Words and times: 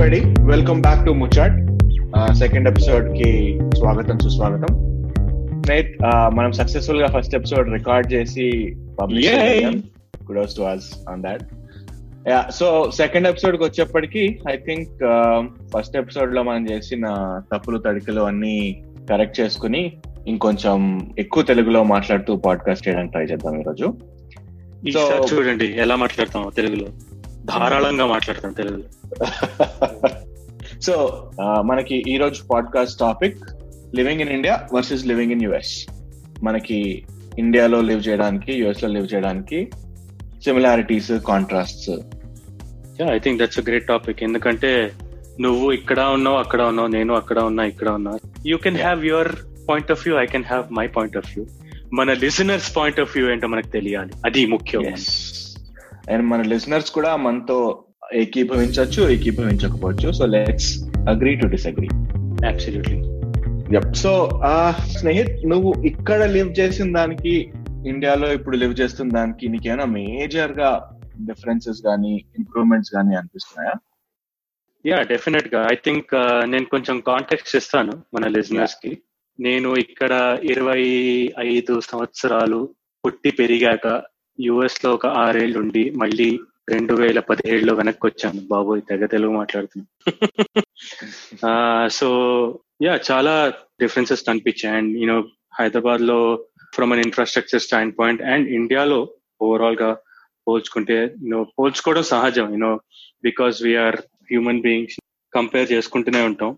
Everybody 0.00 0.42
welcome 0.42 0.80
back 0.80 1.06
to 1.06 1.10
Muchat 1.10 1.56
second 2.34 2.68
ఎపిసోడ్కి 2.68 3.58
స్వాగతం 3.76 4.18
సుస్వాగతం. 4.18 4.70
నైట్ 5.70 5.98
మనం 6.34 6.52
సక్సెస్ఫుల్గా 6.52 7.06
ఫస్ట్ 7.06 7.34
ఎపిసోడ్ 7.34 7.72
రికార్డ్ 7.72 8.12
చేసి 8.12 8.76
publish 9.00 9.28
kudos 10.26 10.56
to 10.56 10.62
us 10.62 11.08
on 11.08 11.22
that 11.22 11.42
yeah 12.28 12.46
so 12.54 12.90
second 12.94 13.28
ఎపిసోడ్కి 13.28 13.64
వచ్చేప్పటికి 13.64 14.40
ఐ 14.50 14.56
థింక్ 14.56 14.88
ఫస్ట్ 15.76 15.96
ఎపిసోడ్లో 15.96 16.42
మనం 16.42 16.70
చేసిన 16.70 17.04
తప్పులు 17.54 17.78
తడికలు 17.78 18.20
అన్ని 18.20 18.82
కరెక్ట్ 19.10 19.40
చేసుకుని 19.40 19.92
ఇంకొంచెం 20.26 21.10
ఎక్కువ 21.18 21.42
తెలుగులో 21.42 21.84
మాట్లాడుతూ 21.84 22.36
పాడ్కాస్ట్ 22.36 22.88
చేయడానికి 22.88 23.12
ట్రై 23.12 23.24
చేద్దాం 23.24 23.60
ఈరోజు. 23.60 23.94
చూడండి 25.34 25.74
ఎలా 25.76 25.96
మాట్లాడతాం 25.96 26.50
తెలుగులో. 26.56 26.86
ధారాళంగా 27.58 28.06
మాట్లాడతాం 28.06 28.52
తెలుగులో. 28.52 28.86
సో 30.80 30.94
మనకి 31.40 32.02
ఈ 32.08 32.16
రోజు 32.16 32.42
podcast 32.50 33.00
topic 33.00 33.38
living 33.94 34.20
in 34.20 34.28
India 34.28 34.66
versus 34.74 35.06
living 35.06 35.32
in 35.32 35.42
US 35.42 35.86
మనకి 36.42 37.04
ఇండియాలో 37.38 37.80
లివ్ 37.80 38.08
చేయడానికి 38.08 38.52
యుఎస్లో 38.52 38.88
లివ్ 38.88 39.08
చేయడానికి 39.14 39.70
similarities 40.44 41.12
contrasts 41.12 41.90
I 43.12 43.18
think 43.18 43.42
that's 43.42 43.60
great 43.60 43.86
topic 43.86 44.22
ఎందుకంటే 44.22 44.92
నువ్వు 45.40 45.72
ఇక్కడ 45.72 46.00
ఉన్నావు 46.00 46.36
అక్కడ 46.36 46.62
ఉన్నావు 46.62 46.88
నేను 46.88 47.14
అక్కడ 47.14 47.38
ఉన్నా 47.38 47.64
ఇక్కడ 47.64 47.88
ఉన్నా. 47.88 48.18
You 48.46 48.56
can 48.56 48.76
have 48.76 49.06
your 49.06 49.28
point 49.68 49.90
of 49.90 50.08
view 50.08 50.18
I 50.18 50.26
can 50.26 50.44
have 50.44 50.64
my 50.72 50.86
point 50.86 51.16
of 51.16 51.30
view 51.36 51.46
మన 51.92 52.12
లిసనర్స్ 52.12 52.76
పాయింట్ 52.76 53.00
ఆఫ్ 53.00 53.16
వ్యూ 53.16 53.30
ఏంటో 53.32 53.48
మనకు 53.48 53.66
తెలియాలి. 53.66 54.12
అది 54.26 54.46
ముఖ్యం. 54.46 54.82
అండ్ 56.08 56.26
మన 56.26 56.42
లిసనర్స్ 56.42 56.90
కూడా 56.90 57.16
మనతో 57.16 57.84
ఏకీభవించవచ్చు 58.12 59.08
ఏకీభవించకపోవచ్చు. 59.08 60.12
So 60.12 60.26
let's 60.26 60.70
agree 61.08 61.36
to 61.36 61.46
disagree 61.46 61.88
absolutely 62.48 63.00
so 63.94 64.40
Snehith 64.98 65.48
నువ్వు 65.48 65.74
ఇక్కడ 65.86 66.24
లివ్ 66.24 66.60
చేసిన 66.60 66.92
దానికి 66.92 67.52
ఇండియాలో 67.86 68.32
ఇప్పుడు 68.32 68.56
లివ్ 68.56 68.80
చేస్తున్న 68.80 69.12
దానికి 69.12 69.48
నీకేమైనా 69.48 69.84
మేజర్గా 69.84 70.70
డిఫరెన్సెస్ 71.20 71.82
కానీ 71.82 72.24
ఇంప్రూవ్మెంట్స్ 72.38 72.90
కానీ 72.90 73.14
అనిపిస్తున్నాయా? 73.14 73.74
యా 74.86 75.02
డెఫినెట్గా 75.02 75.68
ఐ 75.72 75.74
థింక్ 75.74 76.12
నేను 76.50 76.64
కొంచెం 76.64 77.00
కాంటాక్ట్స్ 77.00 77.56
ఇస్తాను 77.56 77.92
మన 78.14 78.26
లిజనర్స్కి. 78.26 78.98
నేను 79.40 79.76
ఇక్కడ 79.76 80.38
ఇరవై 80.44 80.82
ఐదు 81.38 81.80
సంవత్సరాలు 81.80 82.68
పుట్టి 83.04 83.30
పెరిగాక 83.30 84.02
యుఎస్లో 84.46 84.88
ఒక 84.94 85.06
ఆరేళ్ళు 85.22 85.58
ఉండి 85.58 85.84
మళ్ళీ 86.02 86.28
రెండు 86.72 86.94
వేల 86.94 87.18
పదిహేడులో 87.28 87.72
వెనక్కి 87.74 88.04
వచ్చాను 88.06 88.40
బాబోయ్ 88.50 88.82
తెగ 88.90 89.06
తెలుగు 89.14 89.32
మాట్లాడుతున్నాను 89.32 89.88
సో 91.98 92.08
యా 92.84 92.92
చాలా 93.08 93.32
డిఫరెన్సెస్ 93.82 94.26
కనిపించాయి. 94.28 94.74
అండ్ 94.78 94.92
యూనో 95.02 95.16
హైదరాబాద్లో 95.58 96.18
from 96.74 96.92
an 96.92 97.02
infrastructure 97.06 97.64
stand 97.66 97.94
point 97.98 98.22
and 98.32 98.46
ఇండియాలో 98.58 99.00
ఓవరాల్గా 99.40 99.90
పోల్చుకుంటే 100.46 100.96
యూనో 101.24 101.40
పోల్చుకోవడం 101.58 102.06
సహజం. 102.12 102.48
You know 102.54 102.72
because 103.24 103.58
we are 103.66 103.98
human 104.30 104.62
beings 104.66 104.96
compare 105.32 105.68
చేసుకుంటూనే 105.72 106.22
ఉంటాం. 106.22 106.52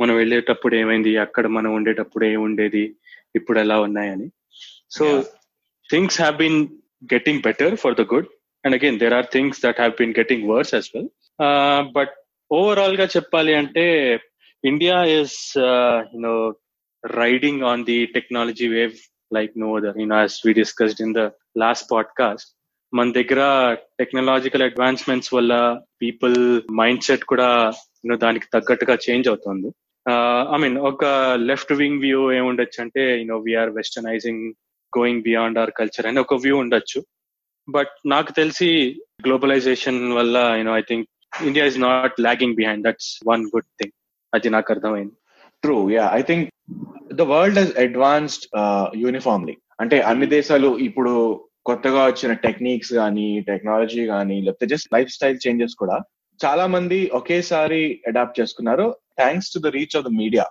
మనం 0.00 0.14
వెళ్ళేటప్పుడు 0.16 0.74
ఏమైంది? 0.74 1.12
అక్కడ 1.16 1.46
మనం 1.56 1.70
ఉండేటప్పుడు 1.74 2.24
ఏమి 2.24 2.42
ఉండేది? 2.48 2.84
ఇప్పుడు 3.34 3.58
ఎలా 3.58 3.76
ఉన్నాయని. 3.80 4.26
So 4.96 5.04
things 5.90 6.20
have 6.20 6.36
been 6.36 6.60
getting 7.12 7.42
better 7.42 7.76
for 7.76 7.94
the 7.94 8.04
good 8.14 8.28
and 8.64 8.76
again 8.76 8.98
have 9.02 9.12
been 9.12 9.26
things 9.30 9.60
that 9.64 9.76
have 9.76 9.92
well. 9.92 10.06
Uh, 10.06 10.16
getting 10.20 10.44
worse 10.50 10.72
overall 10.74 11.06
ga 11.06 11.90
but 11.96 12.14
ఓవరాల్గా 12.50 13.06
చెప్పాలి 13.16 13.54
అంటే 13.54 13.84
India 14.64 14.96
know 15.14 15.34
you know 16.14 16.34
riding 17.04 17.62
on 17.62 17.84
the 17.84 18.06
technology 18.06 18.68
wave 18.68 18.96
like 19.32 19.52
other. 19.76 19.92
You 20.00 20.06
know 20.06 20.20
as 20.26 20.36
we 20.46 20.52
discussed 20.52 21.00
in 21.00 21.14
the 21.14 21.22
last 21.58 21.86
podcast 21.94 22.46
మన 22.92 23.12
దగ్గర 23.12 23.40
technological 23.98 24.62
advancements 24.62 25.34
వల్ల 25.34 25.52
people 26.02 26.36
mind 26.72 27.02
set 27.02 27.24
కూడా 27.24 27.48
you know 28.04 28.16
దానికి 28.16 28.46
తగ్గట్టుగా 28.54 28.94
change 29.10 29.28
అవుతుంది. 29.28 29.68
Uh, 30.06 30.40
ఐ 30.54 30.56
మీన్ 30.56 30.76
ఒక 30.90 31.04
లెఫ్ట్ 31.50 31.72
వింగ్ 31.72 32.00
వ్యూ 32.00 32.32
ఏముండొచ్చు 32.32 32.82
అంటే 32.82 33.18
you know 33.20 33.38
we are 33.38 33.70
westernising 33.70 34.44
going 34.98 35.22
beyond 35.22 35.58
our 35.58 35.72
culture 35.78 36.06
అని 36.06 36.20
ఒక 36.20 36.34
వ్యూ 36.44 36.56
ఉండొచ్చు. 36.58 37.00
బట్ 37.68 37.94
నాకు 38.06 38.32
తెలిసి 38.32 38.70
గ్లోబలైజేషన్ 39.26 40.00
వల్ల 40.12 40.36
you know 40.58 40.74
I 40.78 40.82
think 40.88 41.06
India 41.46 41.64
is 41.70 41.80
not 41.80 42.20
lagging 42.20 42.54
behind 42.54 42.84
that's 42.88 43.10
one 43.28 43.44
good 43.54 43.70
thing 43.80 43.94
అది 44.32 44.50
నాకు 44.50 44.72
అర్థమైంది. 44.72 45.14
True 45.62 45.76
yeah 45.90 46.06
I 46.12 46.22
think 46.22 46.46
the 47.12 47.22
world 47.32 47.58
is 47.58 47.72
advanced 47.78 48.46
uniformly 49.04 49.56
అంటే 49.80 49.96
అన్ని 50.00 50.26
దేశాలు 50.26 50.68
ఇప్పుడు 50.78 51.12
కొత్తగా 51.66 52.02
వచ్చిన 52.06 52.32
టెక్నిక్స్ 52.46 52.92
కానీ 52.92 53.28
టెక్నాలజీ 53.40 54.02
కానీ 54.06 54.36
లేకపోతే 54.40 54.66
జస్ట్ 54.66 54.92
లైఫ్ 54.94 55.10
స్టైల్ 55.10 55.38
చేంజెస్ 55.46 55.74
కూడా 55.74 55.96
చాలా 56.40 56.64
మంది 56.66 56.98
ఒకేసారి 57.14 57.80
అడాప్ట్ 58.06 58.38
చేసుకున్నారు. 58.40 58.86
Thanks 59.18 59.50
to 59.54 59.58
the 59.58 59.66
reach 59.66 59.96
of 59.96 60.04
the 60.04 60.12
media 60.12 60.44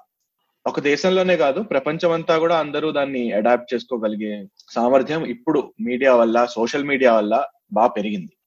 ఒక 0.68 0.80
దేశంలోనే 0.80 1.38
కాదు 1.38 1.62
ప్రపంచం 1.62 2.12
అంతా 2.12 2.38
కూడా 2.38 2.60
అందరూ 2.60 2.92
దాన్ని 2.92 3.32
అడాప్ట్ 3.32 3.74
చేసుకోగలిగే 3.74 4.48
సామర్థ్యం 4.70 5.26
ఇప్పుడు 5.26 5.74
మీడియా 5.82 6.16
వల్ల 6.16 6.46
సోషల్ 6.46 6.84
మీడియా 6.84 7.14
వల్ల 7.14 7.46
బాగా 7.74 7.88
పెరిగింది. 7.88 8.38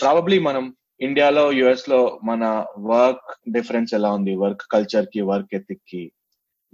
ప్రాబబ్లీ 0.00 0.38
మనం 0.38 0.74
ఇండియాలో 1.00 1.52
యుఎస్లో 1.52 2.20
మన 2.24 2.66
వర్క్ 2.78 3.50
డిఫరెన్స్ 3.50 3.94
ఎలా 3.94 4.12
ఉంది? 4.12 4.36
వర్క్ 4.36 4.62
కల్చర్కి 4.72 5.20
వర్క్ 5.20 5.54
ఎథిక్కి 5.54 6.12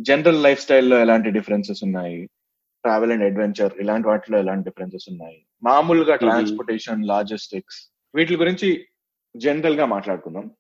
జనరల్ 0.01 0.43
లైఫ్ 0.43 0.61
స్టైల్లో 0.61 1.01
ఎలాంటి 1.01 1.31
డిఫరెన్సెస్ 1.31 1.85
ఉన్నాయి? 1.85 2.27
ట్రావెల్ 2.85 3.13
అండ్ 3.13 3.25
అడ్వెంచర్ 3.25 3.73
ఇలాంటి 3.81 4.09
వాటిలో 4.09 4.39
ఎలాంటి 4.39 4.69
డిఫరెన్సెస్ 4.69 5.09
ఉన్నాయి? 5.11 5.47
మామూలుగా 5.63 6.17
ట్రాన్స్పోర్టేషన్ 6.17 7.05
లాజిస్టిక్స్ 7.05 7.93
వీటి 8.15 8.37
గురించి 8.37 8.85
జనరల్గా 9.37 9.87
మాట్లాడుకుందాం. 9.87 10.51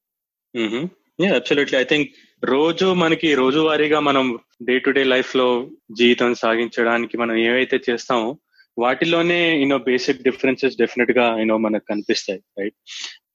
అబ్సల్యూట్లీ 1.18 1.78
ఐ 1.78 1.84
థింక్ 1.84 2.10
రోజు 2.44 2.86
మనకి 2.94 3.34
రోజువారీగా 3.34 4.00
మనం 4.00 4.38
డే 4.62 4.78
టు 4.78 4.90
డే 4.90 5.04
లైఫ్లో 5.04 5.68
జీవితం 5.92 6.34
సాగించడానికి 6.34 7.16
మనం 7.16 7.36
ఏవైతే 7.36 7.80
చేస్తామో 7.90 8.38
వాటిలోనే 8.78 9.40
యూనో 9.60 9.78
బేసిక్ 9.78 10.22
డిఫరెన్సెస్ 10.22 10.76
డెఫినెట్గా 10.76 11.38
యూనో 11.38 11.58
మనకు 11.58 11.84
కనిపిస్తాయి 11.88 12.40
రైట్ 12.58 12.76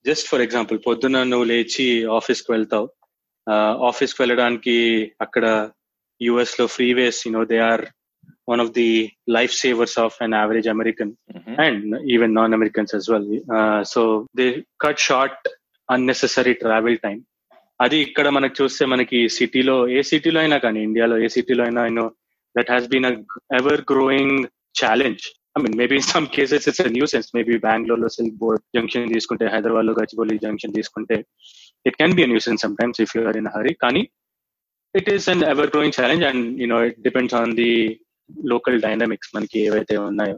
జస్ట్ 0.06 0.28
ఫర్ 0.28 0.42
ఎగ్జాంపుల్ 0.42 0.80
పొద్దున 0.88 1.24
నువ్వు 1.24 1.46
లేచి 1.46 2.04
ఆఫీస్కి 2.06 2.52
వెళ్తావు 2.52 2.88
ఆఫీస్కి 3.90 4.22
వెళ్ళడానికి 4.22 4.78
అక్కడ 5.22 5.70
యుఎస్లో 6.22 6.68
freeways 6.68 7.28
you know 7.28 7.44
they 7.44 7.60
are 7.60 7.86
one 8.48 8.62
of 8.64 8.70
the 8.74 9.12
lifesavers 9.28 9.98
of 9.98 10.14
an 10.22 10.34
average 10.34 10.68
American 10.68 11.10
mm-hmm. 11.34 11.56
and 11.60 11.96
even 12.06 12.34
non-Americans 12.34 12.94
as 12.94 13.10
well. 13.10 13.26
Uh, 13.58 13.84
so 13.84 14.02
they 14.34 14.64
cut 14.80 14.98
short 14.98 15.34
unnecessary 15.90 16.56
travel 16.56 16.96
time. 16.98 17.26
అది 17.80 17.98
ఇక్కడ 18.02 18.28
మనకు 18.30 18.56
చూస్తే 18.60 18.84
మనకి 18.86 19.20
సిటీలో 19.30 19.76
ఏ 19.90 20.02
సిటీలో 20.02 20.40
అయినా 20.40 20.58
కానీ 20.58 20.80
ఇండియాలో 20.82 21.16
ఏ 21.18 21.28
సిటీలో 21.28 21.64
అయినా 21.64 21.82
you know 21.86 22.06
that 22.56 22.70
has 22.70 22.88
been 22.88 23.08
a 23.10 23.14
ever 23.60 23.82
growing 23.92 24.40
challenge 24.82 25.24
I 25.58 25.62
mean 25.62 25.78
maybe 25.78 25.98
some 26.10 26.28
cases 26.28 26.68
it's 26.70 26.82
nuisance 27.06 27.30
maybe 27.36 27.56
Bengaluru 27.58 28.02
లో 28.02 28.10
సిల్క్ 28.16 28.38
బోర్డ్ 28.38 28.64
జంక్షన్ 28.78 29.14
తీసుకుంటే 29.14 29.46
హైదరాబాద్లో 29.48 29.94
గచ్చిబౌలి 29.94 30.38
జంక్షన్ 30.38 30.74
తీసుకుంటే 30.74 31.18
it 31.86 31.98
can 31.98 32.16
be 32.16 32.26
nuisance 32.40 32.64
some 32.66 32.78
times 32.82 33.02
if 33.02 33.14
you're 33.18 33.38
in 33.38 33.52
hurry 33.56 33.74
కానీ 33.76 34.04
it 34.96 35.10
is 35.10 35.30
an 35.30 35.44
ever 35.44 35.72
growing 35.74 35.98
challenge 36.00 36.26
and 36.26 36.46
you know 36.62 36.80
it 36.84 37.00
depends 37.02 37.36
on 37.36 37.56
the 37.56 37.72
local 38.48 38.82
dynamics 38.82 39.32
మనకి 39.36 39.58
ఏవైతే 39.66 39.98
ఉన్నాయో. 40.08 40.38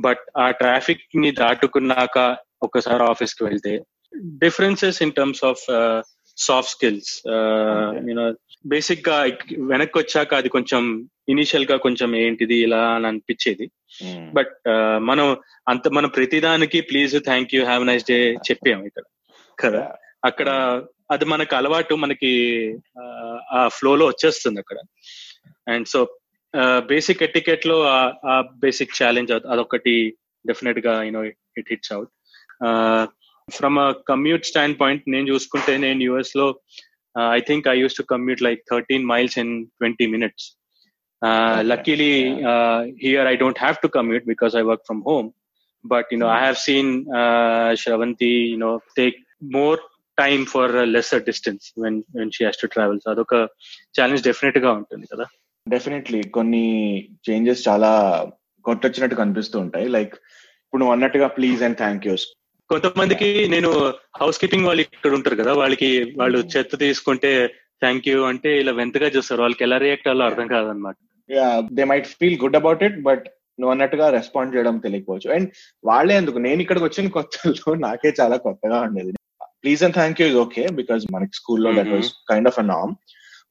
but 0.00 0.22
ఆ 0.38 0.46
ట్రాఫిక్ని 0.60 1.30
దాటుకున్నాక 1.32 2.16
ఒకసారి 2.62 3.02
ఆఫీస్కి 3.04 3.42
వెళ్తే 3.44 3.72
differences 4.38 5.02
in 5.02 5.12
terms 5.12 5.44
of 5.44 5.64
soft 6.36 6.72
skills 6.72 7.22
you know 8.08 8.34
బేసిక్గా 8.66 9.36
వెనక్కి 9.58 9.98
వచ్చాక 9.98 10.34
అది 10.34 10.48
కొంచెం 10.48 11.08
ఇనిషియల్గా 11.28 11.76
కొంచెం 11.76 12.16
ఏంటిది 12.16 12.54
ఇలా 12.54 12.90
అని 12.94 13.06
అనిపించేది. 13.06 13.70
బట్ 14.32 14.56
మనం 14.98 15.36
అంత 15.68 15.88
మనం 15.88 16.08
ప్రతిదానికి 16.08 16.80
please 16.80 17.24
thank 17.24 17.54
you 17.54 17.64
have 17.64 17.86
nice 17.86 18.04
day 18.04 18.32
చెప్పాము 18.32 18.84
ఇక్కడ. 18.84 19.02
కదా? 19.60 19.94
అక్కడ 20.24 20.48
అది 21.10 21.24
మనకు 21.24 21.56
అలవాటు 21.56 21.94
మనకి 21.94 22.74
ఆ 23.52 23.68
ఫ్లోలో 23.68 24.06
వచ్చేస్తుంది 24.06 24.60
అక్కడ. 24.60 24.76
అండ్ 25.68 25.88
సో 25.88 26.18
బేసిక్ 26.78 27.22
ఎటికెట్లో 27.22 27.82
ఆ 28.26 28.44
బేసిక్ 28.56 29.02
ఛాలెంజ్ 29.02 29.32
అదొకటి 29.32 30.14
డెఫినెట్గా 30.46 31.02
you know 31.02 31.24
it 31.24 31.66
hits 31.70 31.92
out 31.92 32.10
from 33.48 33.78
a 33.78 33.88
commute 34.10 34.46
stand 34.46 34.76
point 34.80 35.04
నేను 35.08 35.26
చూసుకుంటే 35.28 35.76
నేను 35.76 36.02
యుఎస్లో 36.02 36.46
I 37.32 37.40
think 37.40 37.66
I 37.68 37.76
use 37.78 37.96
to 37.98 38.04
commute 38.12 38.42
like 38.42 38.60
thirteen 38.72 39.06
miles 39.06 39.38
in 39.38 39.52
twenty 39.78 40.06
minutes 40.06 40.46
luckily 41.72 42.12
here 43.04 43.28
I 43.32 43.36
don't 43.36 43.58
have 43.58 43.76
to 43.82 43.88
commute 43.88 44.26
because 44.26 44.54
I 44.56 44.64
work 44.72 44.86
from 44.90 45.02
home 45.10 45.30
but 45.84 46.06
you 46.12 46.18
know 46.20 46.28
i 46.28 46.40
have 46.44 46.58
seen 46.58 46.86
uh, 47.14 47.70
shravanti 47.80 48.30
you 48.52 48.60
know 48.62 48.74
take 49.00 49.18
more 49.56 49.80
time 50.18 50.42
for 50.46 50.72
lesser 50.86 51.22
distance 51.22 51.64
when 51.84 51.96
when 52.16 52.28
she 52.30 52.42
has 52.44 52.60
to 52.60 52.66
travel 52.66 52.98
so 53.04 53.08
అదొక 53.10 53.34
challenge 53.98 54.22
డెఫినెట్గా 54.26 54.70
ఉంటుంది 54.72 55.06
కదా 55.12 55.24
definitely 55.66 56.20
కొన్ని 56.36 56.62
changes 57.28 57.68
చాలా 57.68 57.90
కొట్టొచ్చినట్టు 58.64 59.16
కనిపిస్తూ 59.16 59.56
ఉంటాయి. 59.58 59.88
Like 59.88 60.14
ఇప్పుడు 60.62 60.80
నువ్వు 60.80 60.94
అన్నట్టుగా 60.94 61.28
ప్లీజ్ 61.38 61.62
అండ్ 61.62 61.78
థ్యాంక్ 61.78 62.06
యూస్ 62.06 62.26
కొంతమందికి 62.74 63.28
నేను 63.54 63.70
హౌస్ 64.20 64.40
కీపింగ్ 64.42 64.66
వాళ్ళు 64.68 64.82
ఇక్కడ 64.84 65.12
ఉంటారు 65.18 65.36
కదా 65.40 65.52
వాళ్ళకి 65.60 65.90
వాళ్ళు 66.20 66.38
చెత్త 66.54 66.78
తీసుకుంటే 66.84 67.30
థ్యాంక్ 67.82 68.06
యూ 68.10 68.18
అంటే 68.30 68.50
ఇలా 68.62 68.72
వెంతగా 68.80 69.08
చూస్తారు. 69.14 69.42
వాళ్ళకి 69.44 69.64
ఎలా 69.66 69.78
రియాక్ట్ 69.84 70.08
అవ్వాలో 70.10 70.24
అర్థం 70.30 70.48
కాదనమాట. 70.54 70.96
They 71.76 71.84
might 71.90 72.08
feel 72.20 72.38
good 72.44 72.58
about 72.60 72.82
it 72.88 72.98
but 73.08 73.24
నువ్వు 73.58 73.72
అన్నట్టుగా 73.72 74.06
రెస్పాండ్ 74.16 74.54
చేయడం 74.54 74.76
తెలియకపోవచ్చు. 74.84 75.28
అండ్ 75.36 75.48
వాళ్ళే 75.90 76.14
ఎందుకు? 76.20 76.38
నేను 76.46 76.60
ఇక్కడికి 76.64 76.86
వచ్చిన 76.86 77.12
కొత్తలో 77.16 77.74
నాకే 77.86 78.10
చాలా 78.20 78.36
కొత్తగా 78.46 78.78
ఉండేది. 78.86 79.12
Please 79.62 79.84
and 79.86 79.96
thank 79.98 80.18
you 80.20 80.26
is 80.30 80.38
okay 80.44 80.64
because 80.80 81.04
మనకి 81.14 81.36
స్కూల్లో 81.40 81.70
that 81.78 81.92
was 81.94 82.10
kind 82.30 82.50
of 82.50 82.58
a 82.62 82.66
NAM 82.72 82.94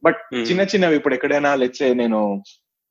but 0.04 0.20
చిన్న 0.50 0.62
చిన్నవి 0.72 0.98
ఇప్పుడు 1.00 1.16
ఎక్కడైనా 1.18 1.52
లెట్సే 1.62 1.90
నేను 2.02 2.20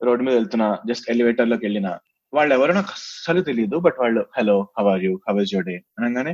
రోడ్డు 0.00 0.22
మీద 0.26 0.34
వెళ్తున్నా 0.38 0.68
జస్ట్ 0.90 1.06
ఎలివేటర్లోకి 1.14 1.64
వెళ్ళినా 1.66 1.92
వాళ్ళు 2.32 2.52
ఎవరో 2.56 2.72
నాకు 2.78 2.92
అస్సలు 2.96 3.40
తెలియదు 3.48 3.76
బట్ 3.86 3.98
వాళ్ళు 4.02 4.20
hello 4.36 4.56
how are 4.78 5.02
you? 5.06 5.12
How are 5.28 5.48
your 5.52 5.66
day? 5.70 5.74
అనగానే 5.98 6.32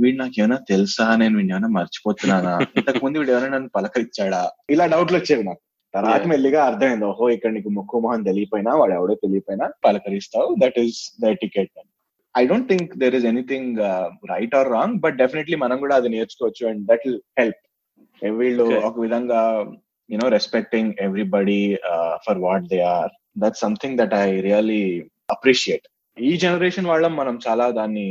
వీడు 0.00 0.16
నాకు 0.22 0.36
ఏమైనా 0.40 0.58
తెలుసా? 0.70 1.04
నేను 1.20 1.34
వీడిని 1.38 1.52
ఏమైనా 1.54 1.70
మర్చిపోతున్నానా? 1.76 2.54
ఇంతకు 2.78 3.00
ముందు 3.04 3.20
వీడు 3.20 3.32
ఎవరైనా 3.34 3.54
నన్ను 3.56 3.70
పలకరించాడా? 3.76 4.40
ఇలా 4.74 4.86
డౌట్లు 4.94 5.16
వచ్చేవి 5.18 5.44
నాకు. 5.48 5.62
తర్వాత 5.94 6.24
మెల్లిగా 6.32 6.60
అర్థమైంది 6.70 7.06
ఓహో 7.10 7.26
ఇక్కడ 7.34 7.50
నీకు 7.56 7.70
ముక్కు 7.76 8.00
మొహం 8.04 8.22
తెలియపోయినా 8.28 8.72
వాడు 8.80 8.94
ఎవడో 8.98 9.14
తెలియపోయినా 9.22 9.66
పలకరిస్తావు. 9.86 10.48
That 10.62 10.78
is 10.82 10.98
the 11.22 11.30
ticket 11.42 11.72
I 12.34 12.42
don't 12.50 12.68
think 12.72 12.90
there 13.02 13.14
is 13.18 13.26
anything 13.30 13.78
right 14.32 14.56
or 14.58 14.68
wrong 14.76 14.96
but 15.04 15.16
definitely 15.22 15.56
మనం 15.64 15.78
కూడా 15.84 15.94
అది 16.00 16.08
నేర్చుకోవచ్చు 16.16 16.64
అండ్ 16.70 16.82
దట్ 16.90 17.04
విల్ 17.06 17.20
హెల్ప్ 17.40 17.62
వీళ్ళు 18.40 18.64
ఒక 18.88 18.94
విధంగా 19.00 19.40
you know 20.10 20.28
respecting 20.36 20.92
everybody 21.06 21.60
for 22.26 22.40
what 22.46 22.66
they 22.72 22.80
are 22.94 23.12
that 23.44 23.58
something 23.64 23.98
that 24.00 24.14
I 24.20 24.28
really 24.48 24.82
appreciate. 25.34 25.86
ఈ 26.16 26.36
generation 26.36 26.90
వాళ్ళం 26.90 27.16
మనం 27.16 27.40
చాలా 27.46 27.70
దాన్ని 27.70 28.06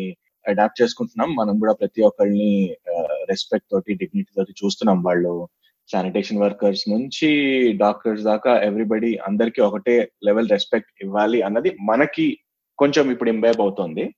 అడాప్ట్ 0.46 0.82
చేసుకుంటున్నాం. 0.82 1.30
మనం 1.36 1.54
కూడా 1.60 1.74
ప్రతి 1.74 2.02
ఒక్కరిని 2.02 2.52
రెస్పెక్ట్ 3.32 3.70
తోటి 3.72 3.94
డిగ్నిటీ 4.02 4.30
తోటి 4.38 4.54
చూస్తున్నాం. 4.62 5.00
వాళ్ళు 5.08 5.32
శానిటేషన్ 5.92 6.42
వర్కర్స్ 6.44 6.90
నుంచి 6.90 7.30
డాక్టర్స్ 7.84 8.24
దాకా 8.24 8.54
ఎవ్రీబడి 8.68 9.12
అందరికి 9.28 9.62
ఒకటే 9.62 9.96
లెవెల్ 10.28 10.50
రెస్పెక్ట్ 10.50 10.92
ఇవ్వాలి 11.04 11.42
అన్నది 11.42 11.78
మనకి 11.82 12.28
కొంచెం 12.80 13.12
ఇప్పుడు 13.12 13.30
ఇంబైబ్ 13.30 13.62
అవుతుంది. 13.62 14.16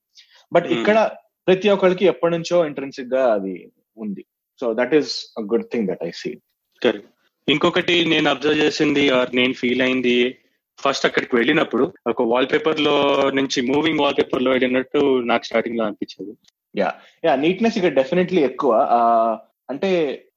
బట్ 0.52 0.66
ఇక్కడ 0.66 0.98
ప్రతి 1.46 1.68
ఒక్కరికి 1.68 2.04
ఎప్పటి 2.04 2.34
నుంచో 2.36 2.56
ఇంట్రెన్సిక్గా 2.66 3.32
అది 3.32 3.54
ఉంది. 3.96 4.22
So 4.60 4.74
that 4.74 4.94
is 4.94 5.12
a 5.38 5.42
good 5.52 5.68
thing 5.72 5.88
that 5.88 6.04
I 6.04 6.10
see 6.22 6.32
ఇంకొకటి 7.48 7.94
నేను 8.04 8.28
అబ్జర్వ్ 8.30 8.58
చేసింది 8.58 9.10
ఆర్ 9.10 9.30
నేను 9.36 9.52
ఫీల్ 9.52 9.82
అయింది 9.82 10.16
ఫస్ట్ 10.84 11.06
అక్కడికి 11.08 11.34
వెళ్ళినప్పుడు 11.38 11.84
ఒక 12.12 12.22
వాల్ 12.32 12.48
పేపర్లో 12.52 12.94
నుంచి 13.38 13.58
మూవింగ్ 13.70 14.02
వాల్ 14.02 14.16
పేపర్లో 14.18 14.50
వెళ్ళినట్టు 14.54 15.00
నాకు 15.30 15.46
స్టార్టింగ్లో 15.48 15.84
అనిపించింది. 15.86 16.32
యా 16.74 16.88
యా 17.26 17.32
నీట్నెస్ 17.44 17.78
ఇక్కడ 17.78 17.94
డెఫినెట్లీ 18.00 18.40
ఎక్కువ. 18.50 18.72
అంటే 19.72 19.90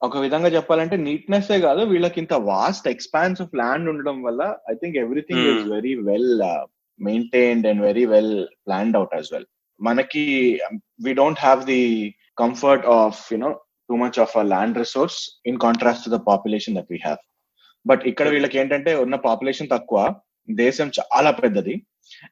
ఒక 0.08 0.18
విధంగా 0.24 0.50
చెప్పాలంటే 0.56 0.96
నీట్నెస్ 1.08 1.50
ఏ 1.56 1.58
కాదు 1.66 1.82
వీళ్ళకి 1.92 2.18
ఇంత 2.24 2.36
వాస్ట్ 2.52 2.88
ఎక్స్పాన్స్ 2.94 3.40
ఆఫ్ 3.44 3.56
ల్యాండ్ 3.62 3.90
ఉండడం 3.92 4.18
వల్ల 4.28 4.42
I 4.72 4.76
think 4.82 4.98
everything 5.04 5.48
is 5.52 5.64
very 5.76 5.94
well 6.10 6.34
maintained 7.00 7.68
and 7.70 7.84
very 7.88 8.06
well 8.14 8.36
planned 8.68 8.98
out 9.00 9.16
as 9.18 9.30
well 9.36 9.48
మనకి 9.82 10.26
we 11.06 11.14
don't 11.22 11.44
have 11.46 11.62
the 11.72 11.82
comfort 12.44 12.86
of 12.98 13.22
you know 13.34 13.52
too 13.90 13.96
much 14.04 14.20
of 14.26 14.36
a 14.42 14.44
land 14.54 14.78
resource 14.84 15.20
in 15.52 15.58
contrast 15.66 16.06
to 16.06 16.12
the 16.16 16.20
population 16.30 16.78
that 16.80 16.92
we 16.92 17.00
have 17.08 17.22
but 17.86 18.04
ఇక్కడ 18.12 18.28
వీళ్ళకి 18.34 18.58
ఏంటంటే 18.60 18.92
ఉన్న 19.06 19.16
population 19.26 19.74
తక్కువ. 19.74 20.00
దేశం 20.50 20.88
చాలా 21.00 21.32
పెద్దది. 21.42 21.76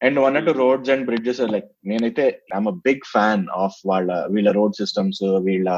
and 0.05 0.19
అన్నట్టు 0.27 0.51
రోడ్స్ 0.61 0.91
అండ్ 0.93 1.05
బ్రిడ్జెస్ 1.09 1.41
లైక్ 1.55 1.67
నేనైతే 1.91 2.23
I'm 2.55 2.69
a 2.73 2.75
big 2.87 3.05
fan 3.13 3.43
of 3.63 3.77
వాళ్ళ 3.91 4.11
వీళ్ళ 4.33 4.51
రోడ్ 4.59 4.77
సిస్టమ్స్ 4.81 5.21
వీళ్ళ 5.47 5.69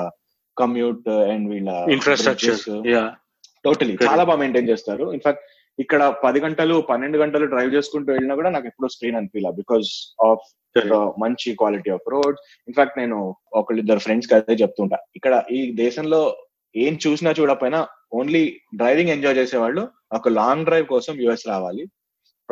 కమ్యూట్ 0.58 1.10
అండ్ 1.34 1.46
వీళ్ళ 1.54 1.70
ఇన్ఫ్రాస్ట్రక్చర్ 1.96 2.62
టోటలీ 3.66 3.94
చాలా 4.08 4.24
బాగా 4.30 4.40
మెయింటైన్ 4.42 4.72
చేస్తారు. 4.72 5.06
ఇన్ఫాక్ట్ 5.18 5.44
ఇక్కడ 5.80 6.02
పది 6.24 6.40
గంటలు 6.46 6.76
పన్నెండు 6.90 7.18
గంటలు 7.22 7.46
డ్రైవ్ 7.54 7.72
చేసుకుంటూ 7.76 8.10
వెళ్ళినా 8.16 8.34
కూడా 8.40 8.50
నాకు 8.56 8.68
ఎప్పుడూ 8.72 8.88
స్ట్రెయిన్ 8.94 9.18
అనిపించలే 9.20 9.52
బికాస్ 9.62 9.90
ఆఫ్ 10.28 10.44
మంచి 11.24 11.50
quality 11.62 11.90
of 11.96 12.10
road 12.14 12.38
in fact 12.70 13.00
నేను 13.02 13.18
ఒకళ్ళిద్దరు 13.60 14.02
ఫ్రెండ్స్కి 14.06 14.36
అదే 14.38 14.56
చెప్తుంటా. 14.62 14.98
ఇక్కడ 15.18 15.34
ఈ 15.58 15.60
దేశంలో 15.84 16.22
ఏం 16.76 16.94
చూసినా 17.06 17.32
చూడకపోయినా 17.40 17.80
ఓన్లీ 18.20 18.44
డ్రైవింగ్ 18.80 19.14
ఎంజాయ్ 19.16 19.40
చేసేవాళ్ళు 19.40 19.84
ఒక 20.18 20.30
లాంగ్ 20.40 20.66
డ్రైవ్ 20.70 20.88
కోసం 20.94 21.14
యుఎస్ 21.24 21.48
రావాలి. 21.54 21.84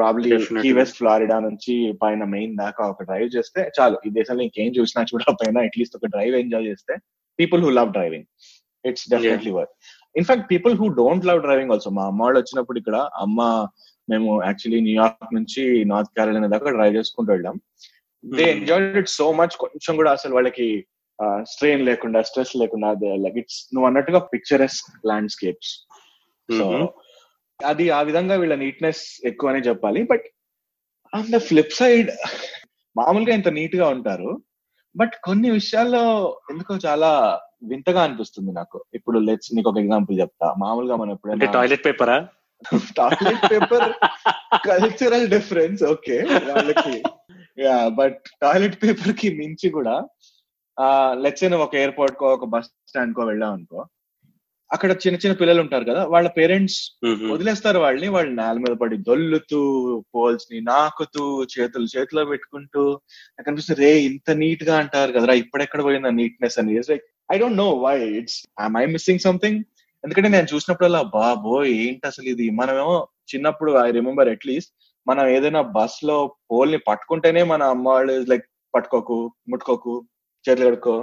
ప్రాబ్లీ 0.01 0.29
కీ 0.63 0.71
వెస్ట్ 0.79 0.97
ఫ్లారిడా 0.99 1.37
నుంచి 1.47 1.73
పైన 2.03 2.23
మెయిన్ 2.33 2.53
దాకా 2.63 2.83
ఒక 2.93 3.03
డ్రైవ్ 3.09 3.29
చేస్తే 3.35 3.61
చాలు. 3.77 3.97
ఈ 4.07 4.11
దేశంలో 4.19 4.43
ఇంకేం 4.47 4.71
చూసినా 4.79 5.01
చూడకపోయినా 5.11 5.61
అట్లీస్ట్ 5.67 5.97
ఒక 5.99 6.09
డ్రైవ్ 6.15 6.35
ఎంజాయ్ 6.41 6.67
చేస్తే 6.71 6.95
people 7.39 7.61
who 7.65 7.71
love 7.79 7.91
driving 7.97 8.27
it's 8.85 9.05
definitely 9.11 9.51
work 9.57 9.73
in fact 10.15 10.45
people 10.51 10.73
who 10.79 10.87
don't 10.99 11.25
love 11.29 11.41
driving 11.45 11.73
also 11.73 11.91
మా 11.97 12.05
అమ్మ 12.11 12.21
వాళ్ళు 12.23 12.39
వచ్చినప్పుడు 12.39 12.79
ఇక్కడ 12.81 12.97
అమ్మ 13.25 13.41
మేము 14.07 14.29
యాక్చువల్లీ 14.45 14.79
న్యూయార్క్ 14.87 15.35
నుంచి 15.37 15.63
నార్త్ 15.91 16.13
క్యారోలినా 16.15 16.47
దాకా 16.53 16.71
డ్రైవ్ 16.77 16.97
చేసుకుంటూ 16.99 17.29
వెళ్ళాం. 17.33 17.57
They 18.23 18.45
enjoyed 18.55 18.97
it 19.01 19.11
so 19.19 19.27
much 19.39 19.55
కొంచెం 19.63 19.93
కూడా 19.99 20.11
అసలు 20.17 20.33
వాళ్ళకి 20.37 20.67
స్ట్రెయిన్ 21.51 21.85
లేకుండా 21.89 22.19
స్ట్రెస్ 22.29 22.53
లేకుండా 22.61 22.89
లైక్ 23.23 23.37
ఇట్స్ 23.41 23.59
నువ్వు 23.73 23.87
అన్నట్టుగా 23.89 24.19
పిక్చరస్ 24.33 24.79
ల్యాండ్స్కేప్స్ 25.09 25.71
సో 26.49 26.65
అది 27.69 27.85
ఆ 27.97 27.99
విధంగా 28.09 28.35
వీళ్ళ 28.41 28.55
నీట్నెస్ 28.63 29.03
ఎక్కువ 29.29 29.51
అనే 29.51 29.61
చెప్పాలి. 29.69 30.01
But 30.11 30.25
on 31.13 31.31
the 31.35 31.39
flip 31.49 31.77
side 31.79 32.09
మామూలుగా 32.95 33.33
ఇంత 33.39 33.49
నీట్గా 33.59 33.87
ఉంటారు. 33.95 34.29
బట్ 34.95 35.13
కొన్ని 35.27 35.49
విషయాల్లో 35.59 36.03
ఎందుకో 36.51 36.73
చాలా 36.85 37.09
వింతగా 37.71 38.01
అనిపిస్తుంది 38.05 38.51
నాకు. 38.59 38.77
ఇప్పుడు 38.97 39.17
లెట్స్ 39.27 39.51
నీకు 39.55 39.69
ఒక 39.71 39.79
ఎగ్జాంపుల్ 39.83 40.21
చెప్తా. 40.23 40.47
మామూలుగా 40.63 40.95
మనం 41.01 41.13
ఎప్పుడైనా 41.15 41.51
toilet 41.57 41.85
పేపరా 41.87 42.17
toilet 42.97 43.45
paper 43.51 43.85
cultural 44.67 45.27
difference 45.35 45.81
okay 45.93 46.17
వాళ్ళకి 46.49 46.95
యా 47.57 47.77
బట్ 47.99 48.19
టాయిలెట్ 48.41 48.77
పేపర్కి 48.83 49.29
మించి 49.39 49.69
కూడా 49.77 49.95
లెట్స్ 51.23 51.43
నువ్వు 51.51 51.65
ఒక 51.67 51.75
ఎయిర్పోర్ట్ 51.81 52.15
కో 52.19 52.27
ఒక 52.37 52.45
బస్ 52.53 52.69
స్టాండ్ 52.89 53.15
కో 53.15 53.23
వెళ్ళావు 53.31 53.55
అనుకో 53.57 53.79
అక్కడ 54.71 54.91
చిన్న 55.03 55.17
చిన్న 55.17 55.33
పిల్లలు 55.39 55.61
ఉంటారు 55.61 55.85
కదా 55.89 56.01
వాళ్ళ 56.05 56.27
పేరెంట్స్ 56.37 56.77
వదిలేస్తారు 57.31 57.79
వాళ్ళని 57.79 58.07
వాళ్ళు 58.07 58.31
నేల 58.35 58.55
మీద 58.63 58.73
పడి 58.73 58.97
దొల్లుతూ 58.97 59.59
పోల్స్ని 60.15 60.59
నాకుతూ 60.61 61.23
చేతులు 61.53 61.87
చేతిలో 61.95 62.25
పెట్టుకుంటూ. 62.25 62.83
నాకు 63.35 63.49
అనిపిస్తుంది 63.49 63.81
రే 63.81 63.91
ఇంత 64.01 64.31
నీట్గా 64.31 64.75
అంటారు 64.77 65.11
కదరా 65.11 65.33
ఇప్పుడెక్కడ 65.33 65.83
పోయింది 65.83 66.11
నీట్నెస్ 66.11 66.59
అని. 66.59 66.75
Like 66.91 67.05
I 67.33 67.37
don't 67.37 67.57
know 67.57 67.69
why 67.85 67.97
it's 68.19 68.39
I 68.81 68.85
missing 68.95 69.19
something 69.19 69.59
ఎందుకంటే 70.03 70.29
నేను 70.29 70.47
చూసినప్పుడల్లా 70.53 71.01
బాబో 71.17 71.55
ఏంటి 71.65 72.07
అసలు 72.07 72.27
ఇది? 72.29 72.49
మనమేమో 72.49 72.95
చిన్నప్పుడు 73.33 73.71
ఐ 73.85 73.91
రిమెంబర్ 73.91 74.29
అట్లీస్ట్ 74.29 74.71
మనం 75.07 75.25
ఏదైనా 75.27 75.61
బస్లో 75.61 76.17
పోల్ని 76.51 76.79
పట్టుకుంటేనే 76.87 77.43
మన 77.43 77.63
అమ్మ 77.63 77.87
వాళ్ళు 77.89 78.15
లైక్ 78.31 78.47
పట్టుకోకు 78.73 79.17
ముట్టుకోకు 79.49 79.93
చేతులు 80.45 80.67
కడుక్కో. 80.67 80.95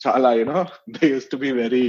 చాలా 0.00 0.32
you know 0.32 0.60
they 0.90 1.08
use 1.08 1.28
to 1.32 1.36
be 1.36 1.50
very 1.52 1.84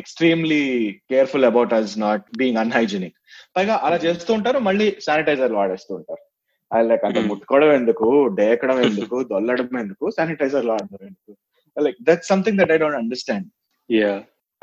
extremely 0.00 0.62
careful 1.10 1.48
about 1.50 1.74
us 1.78 1.94
not 2.06 2.24
being 2.40 2.60
unhygienic 2.64 3.16
పైగా 3.56 3.74
అలా 3.86 3.96
చేస్తూ 4.04 4.30
ఉంటారు 4.38 4.58
మళ్ళీ 4.68 4.86
శానిటైజర్ 5.06 5.54
వాడేస్తూ 5.58 5.92
ఉంటారు. 5.98 6.22
లైక్ 6.70 7.04
అంటే 7.08 7.20
ముట్టుకోవడం 7.30 7.70
ఎందుకు? 7.80 8.06
డేకడం 8.40 8.78
ఎందుకు? 8.86 9.16
దొల్లడం 9.32 9.76
ఎందుకు? 9.82 10.04
శానిటైజర్ 10.16 10.66
వాడడం 10.72 11.02
ఎందుకు? 11.10 11.32
Like 11.76 11.98
that 12.08 12.24
something 12.32 12.58
that 12.60 12.72
I 12.76 12.78
don't 12.82 12.98
understand 13.02 13.48
yeah 13.90 14.12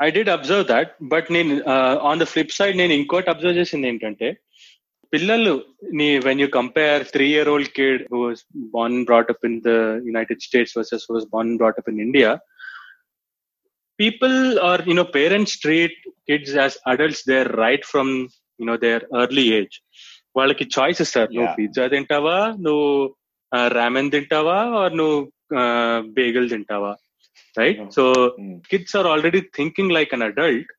I 0.00 0.08
did 0.16 0.30
observe 0.36 0.64
that 0.72 0.90
but 1.12 1.28
నేను 1.36 1.54
ఆన్ 2.10 2.20
ద 2.22 2.26
ఫ్లిప్ 2.32 2.56
సైడ్ 2.58 2.76
నేను 2.82 2.94
ఇంకోటి 3.00 3.30
అబ్జర్వ్ 3.32 3.58
చేసింది 3.60 3.88
ఏంటంటే 3.92 4.28
పిల్లలు 5.12 5.52
నీ 5.98 6.08
when 6.26 6.40
you 6.42 6.48
compare 6.58 7.02
three 7.14 7.26
year 7.34 7.50
old 7.52 7.70
kid 7.78 8.02
who 8.12 8.20
was 8.26 8.42
born 8.76 8.98
brought 9.10 9.30
up 9.34 9.44
in 9.48 9.58
the 9.68 9.72
United 10.08 10.42
States 10.48 10.74
versus 10.78 11.04
who 11.08 11.14
was 11.16 11.28
born 11.34 11.54
brought 11.60 11.78
up 11.80 11.90
in 11.92 12.00
India 12.06 12.30
people 13.98 14.36
or 14.68 14.76
you 14.88 14.94
know 14.94 15.04
parents 15.18 15.52
treat 15.64 15.92
kids 16.28 16.50
as 16.64 16.72
adults. 16.86 17.22
There 17.24 17.48
right 17.64 17.84
from 17.84 18.08
you 18.60 18.66
know 18.68 18.78
their 18.86 19.02
early 19.22 19.46
age. 19.60 19.76
వాళ్ళకి 20.36 20.64
choice 20.74 21.00
ఇస్తారు 21.02 21.30
నువ్వు 21.34 21.50
pizza 21.58 21.84
తింటావా? 21.92 22.38
నువ్వు 22.64 22.86
ramen 23.76 24.08
తింటావా? 24.14 24.56
Or 24.78 24.94
నువ్వు 25.00 25.18
bagel 26.16 26.48
తింటావా? 26.52 26.92
Right 27.56 27.82
so 27.96 28.04
kids 28.70 28.94
are 29.00 29.08
already 29.12 29.40
thinking 29.58 29.94
like 29.96 30.12
an 30.16 30.24
adult 30.28 30.70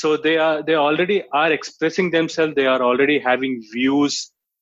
so 0.00 0.08
they 0.24 0.32
are 0.46 0.58
they 0.68 0.74
already 0.86 1.18
are 1.40 1.52
expressing 1.58 2.10
them 2.16 2.30
self 2.36 2.54
they 2.58 2.64
are 2.72 2.84
already 2.88 3.18
having 3.28 3.60
views 3.76 4.18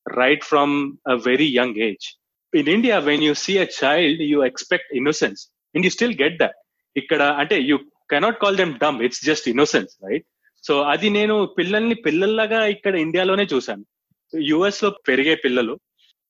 right 0.06 0.44
from 0.50 0.74
a 1.14 1.16
very 1.28 1.48
young 1.60 1.78
age 1.88 2.06
in 2.52 2.70
India 2.76 2.98
when 3.10 3.24
you 3.28 3.32
see 3.46 3.54
a 3.66 3.68
child 3.80 4.22
you 4.32 4.40
expect 4.50 4.92
innocence 5.00 5.42
and 5.74 5.86
you 5.88 5.92
still 5.96 6.16
get 6.22 6.38
that 6.44 6.58
ఇక్కడ 6.96 7.22
అంటే 7.42 7.58
you 7.70 7.78
cannot 8.10 8.40
call 8.42 8.56
them 8.56 8.74
dumb 8.74 9.02
it's 9.02 9.24
just 9.24 9.48
innocence 9.48 9.92
right 10.04 10.26
so 10.64 10.80
అది 10.82 11.10
నేను 11.10 11.46
పిల్లల్ని 11.58 11.94
పిల్లల్లాగా 11.94 12.66
ఇక్కడ 12.66 12.94
ఇండియాలోనే 12.96 13.44
చూశాను. 13.52 13.84
యుఎస్లో 14.32 14.90
పెరిగే 14.90 15.34
పిల్లలు 15.34 15.74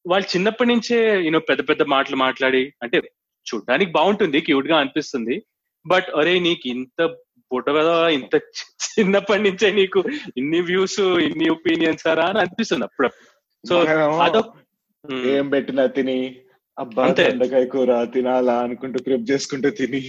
వాళ్ళు 0.06 0.26
చిన్నప్పటి 0.36 0.68
నుంచే 0.68 0.96
యూనో 1.26 1.38
పెద్ద 1.38 1.62
పెద్ద 1.68 1.82
మాటలు 1.82 2.16
మాట్లాడి 2.16 2.62
అంటే 2.82 2.98
చూడడానికి 3.46 3.90
బాగుంటుంది 3.92 4.40
క్యూట్గా 4.40 4.76
అనిపిస్తుంది. 4.78 5.36
బట్ 5.86 6.08
అరే 6.20 6.38
నీకు 6.38 6.68
ఇంత 6.68 7.08
కదా 7.78 8.08
ఇంత 8.08 8.34
చిన్నప్పటి 8.84 9.42
నుంచే 9.42 9.72
నీకు 9.72 10.00
ఇన్ని 10.36 10.60
వ్యూస్ 10.60 11.00
ఇన్ని 11.00 11.50
ఒపీనియన్స్ 11.50 12.06
అని 12.08 12.38
అనిపిస్తుంది 12.38 12.84
అప్పుడప్పుడు. 12.84 13.26
సో 13.68 13.74
అదొక 14.24 14.52
ఏం 15.34 15.50
పెట్టినా 15.50 15.86
తిని 15.86 16.16
అబ్బా 16.78 17.02
అంతే. 17.06 17.24
బెండకాయ 17.30 17.66
కూర 17.72 17.90
తినాలా 18.14 18.54
అనుకుంటూ 18.66 18.98
ప్రిప్ 19.06 19.28
చేసుకుంటూ 19.30 19.68
తిని 19.80 20.00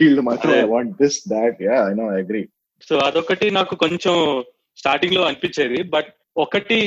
వీళ్ళు 0.00 0.22
మాత్రం. 0.28 0.56
Want 0.72 0.96
this 1.02 1.20
that 1.34 1.60
yeah 1.68 1.76
I 1.90 1.94
know 2.00 2.06
agree 2.20 2.42
so 2.88 2.94
అదొకటి 3.08 3.46
నాకు 3.58 3.74
కొంచెం 3.84 4.16
స్టార్టింగ్లో 4.78 5.22
అనిపించేది. 5.28 5.78
బట్ 5.94 6.10
ఒకటి 6.44 6.78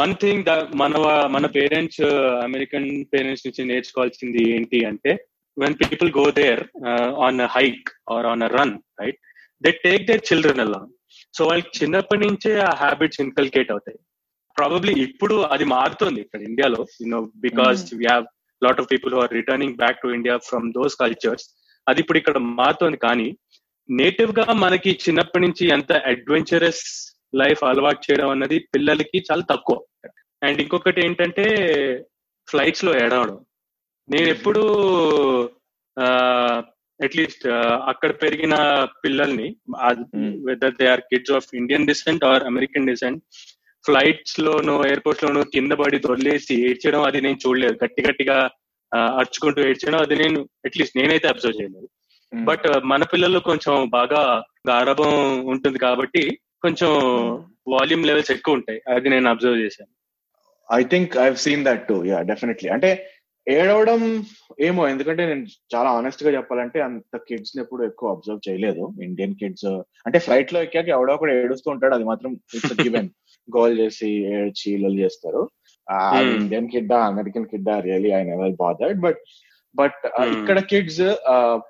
వన్ 0.00 0.14
థింగ్ 0.22 0.46
మన 0.74 0.92
మన 1.34 1.46
పేరెంట్స్ 1.56 2.02
అమెరికన్ 2.46 2.88
పేరెంట్స్ 3.12 3.46
నుంచి 3.46 3.64
నేర్చుకోవాల్సింది 3.70 4.42
ఏంటి 4.54 4.78
అంటే 4.90 5.12
when 5.56 5.76
people 5.82 6.10
go 6.20 6.26
there 6.40 6.62
on 7.26 7.40
hike 7.56 7.88
or 8.14 8.28
on 8.32 8.44
run 8.56 8.74
right 9.00 9.18
they 9.62 9.72
take 9.86 10.06
their 10.10 10.22
children 10.30 10.62
అలా 10.66 10.80
సో 11.36 11.42
వాళ్ళకి 11.50 11.70
చిన్నప్పటి 11.78 12.22
నుంచే 12.26 12.52
ఆ 12.68 12.72
హ్యాబిట్స్ 12.82 13.20
ఇన్కల్కేట్ 13.20 13.70
అవుతాయి. 13.74 13.98
ప్రాబబ్లీ 14.56 14.92
ఇప్పుడు 15.06 15.36
అది 15.54 15.64
మారుతుంది 15.76 16.20
ఇక్కడ 16.20 16.40
ఇండియాలో 16.50 16.80
you know 17.00 17.20
because 17.46 17.80
we 18.00 18.04
have 18.04 18.26
lot 18.66 18.80
of 18.80 18.90
people 18.92 19.14
are 19.14 19.32
returning 19.38 19.78
back 19.82 20.02
to 20.02 20.08
India 20.18 20.36
from 20.48 20.66
those 20.72 20.96
cultures 21.02 21.46
అది 21.86 22.00
ఇప్పుడు 22.00 22.18
ఇక్కడ 22.18 22.38
మారుతుంది. 22.60 22.98
కానీ 23.06 23.28
నేటివ్గా 23.88 24.46
మనకి 24.64 24.90
చిన్నప్పటి 25.04 25.42
నుంచి 25.44 25.64
ఎంత 25.76 25.92
అడ్వెంచరస్ 26.10 26.84
లైఫ్ 27.34 27.62
అలవాటు 27.64 28.00
చేయడం 28.06 28.28
అన్నది 28.30 28.58
పిల్లలకి 28.74 29.18
చాలా 29.28 29.44
తక్కువ. 29.50 29.76
అండ్ 30.42 30.60
ఇంకొకటి 30.60 31.00
ఏంటంటే 31.06 31.44
ఫ్లైట్స్లో 32.48 32.92
ఏడవడం. 33.04 33.38
నేను 34.08 34.28
ఎప్పుడు 34.28 34.62
అట్లీస్ట్ 37.00 37.44
అక్కడ 37.90 38.10
పెరిగిన 38.22 38.54
పిల్లల్ని. 39.04 39.48
Whether 40.46 40.76
they 40.80 40.86
are 40.90 41.02
kids 41.10 41.34
of 41.38 41.48
Indian 41.54 41.86
descent 41.86 42.24
or 42.24 42.44
American 42.44 42.86
descent 42.86 43.22
flights 43.86 44.40
లోనో 44.40 44.86
ఎయిర్పోర్ట్స్ 44.86 45.24
లోనో 45.24 45.42
కింద 45.44 45.72
పడి 45.72 45.98
దొర్లేసి 45.98 46.70
ఏడ్చడం 46.70 47.02
అది 47.02 47.20
నేను 47.20 47.38
చూడలేదు. 47.46 47.84
గట్టి 47.84 48.02
గట్టిగా 48.02 48.50
అరుచుకుంటూ 48.94 49.60
ఏడ్చడం 49.62 49.98
అది 49.98 50.16
నేను 50.16 50.48
అట్లీస్ట్ 50.64 50.96
నేనైతే 50.96 51.28
అబ్జర్వ్ 51.28 51.62
చేయలేదు. 51.62 51.88
బట్ 52.44 52.84
మన 52.84 53.02
పిల్లల్లో 53.02 53.40
కొంచెం 53.40 53.88
బాగా 53.88 54.44
గారభం 54.68 55.40
ఉంటుంది 55.46 55.78
కాబట్టి 55.78 56.38
కొంచెం 56.62 56.90
వాల్యూమ్ 57.68 58.06
లెవెల్స్ 58.06 58.30
ఎక్కువ 58.30 58.54
ఉంటాయి. 58.54 58.80
అది 58.94 59.08
నేను 59.08 59.30
అబ్జర్వ్ 59.30 59.56
చేశాను. 59.56 59.92
I 60.80 60.84
think 60.84 61.16
I 61.16 61.34
seen 61.34 61.64
that 61.64 61.88
too 61.88 62.04
yeah 62.04 62.22
definitely 62.22 62.70
అంటే 62.70 62.90
ఏడవడం 63.46 64.00
ఏమో 64.60 64.82
ఎందుకంటే 64.88 65.22
నేను 65.26 65.42
చాలా 65.74 65.88
ఆనెస్ట్గా 65.90 66.30
చెప్పాలంటే 66.30 66.78
అంత 66.80 67.16
కిడ్స్ని 67.28 67.60
ఎప్పుడు 67.62 67.82
ఎక్కువ 67.84 68.12
అబ్జర్వ్ 68.12 68.40
చేయలేదు 68.46 68.84
ఇండియన్ 69.02 69.34
కిడ్స్ 69.34 69.66
అంటే 70.06 70.18
ఫ్లైట్లో 70.18 70.60
ఎక్కాక 70.62 70.88
ఎవడో 70.88 71.16
కూడా 71.16 71.32
ఏడుస్తూ 71.40 71.68
ఉంటాడు 71.70 71.94
అది 71.94 72.04
మాత్రం 72.04 72.32
ఇట్స్ 72.54 72.74
గివెన్ 72.80 73.10
గోల్ 73.48 73.76
చేసి 73.80 74.10
ఏడ్చి 74.34 74.72
లొల్ 74.84 75.00
చేస్తారు 75.04 75.42
Hmm. 75.88 76.28
ఇండియన్ 76.36 76.68
కిడ్డా 76.68 76.98
American 77.08 77.48
కిడ్డా 77.48 77.72
really 77.86 78.10
I 78.18 78.20
never 78.24 78.52
bothered 78.60 79.00
but 79.02 79.18
but 79.74 79.98
Hmm. 80.10 80.30
ఇక్కడ 80.34 80.58
కిడ్స్ 80.70 81.00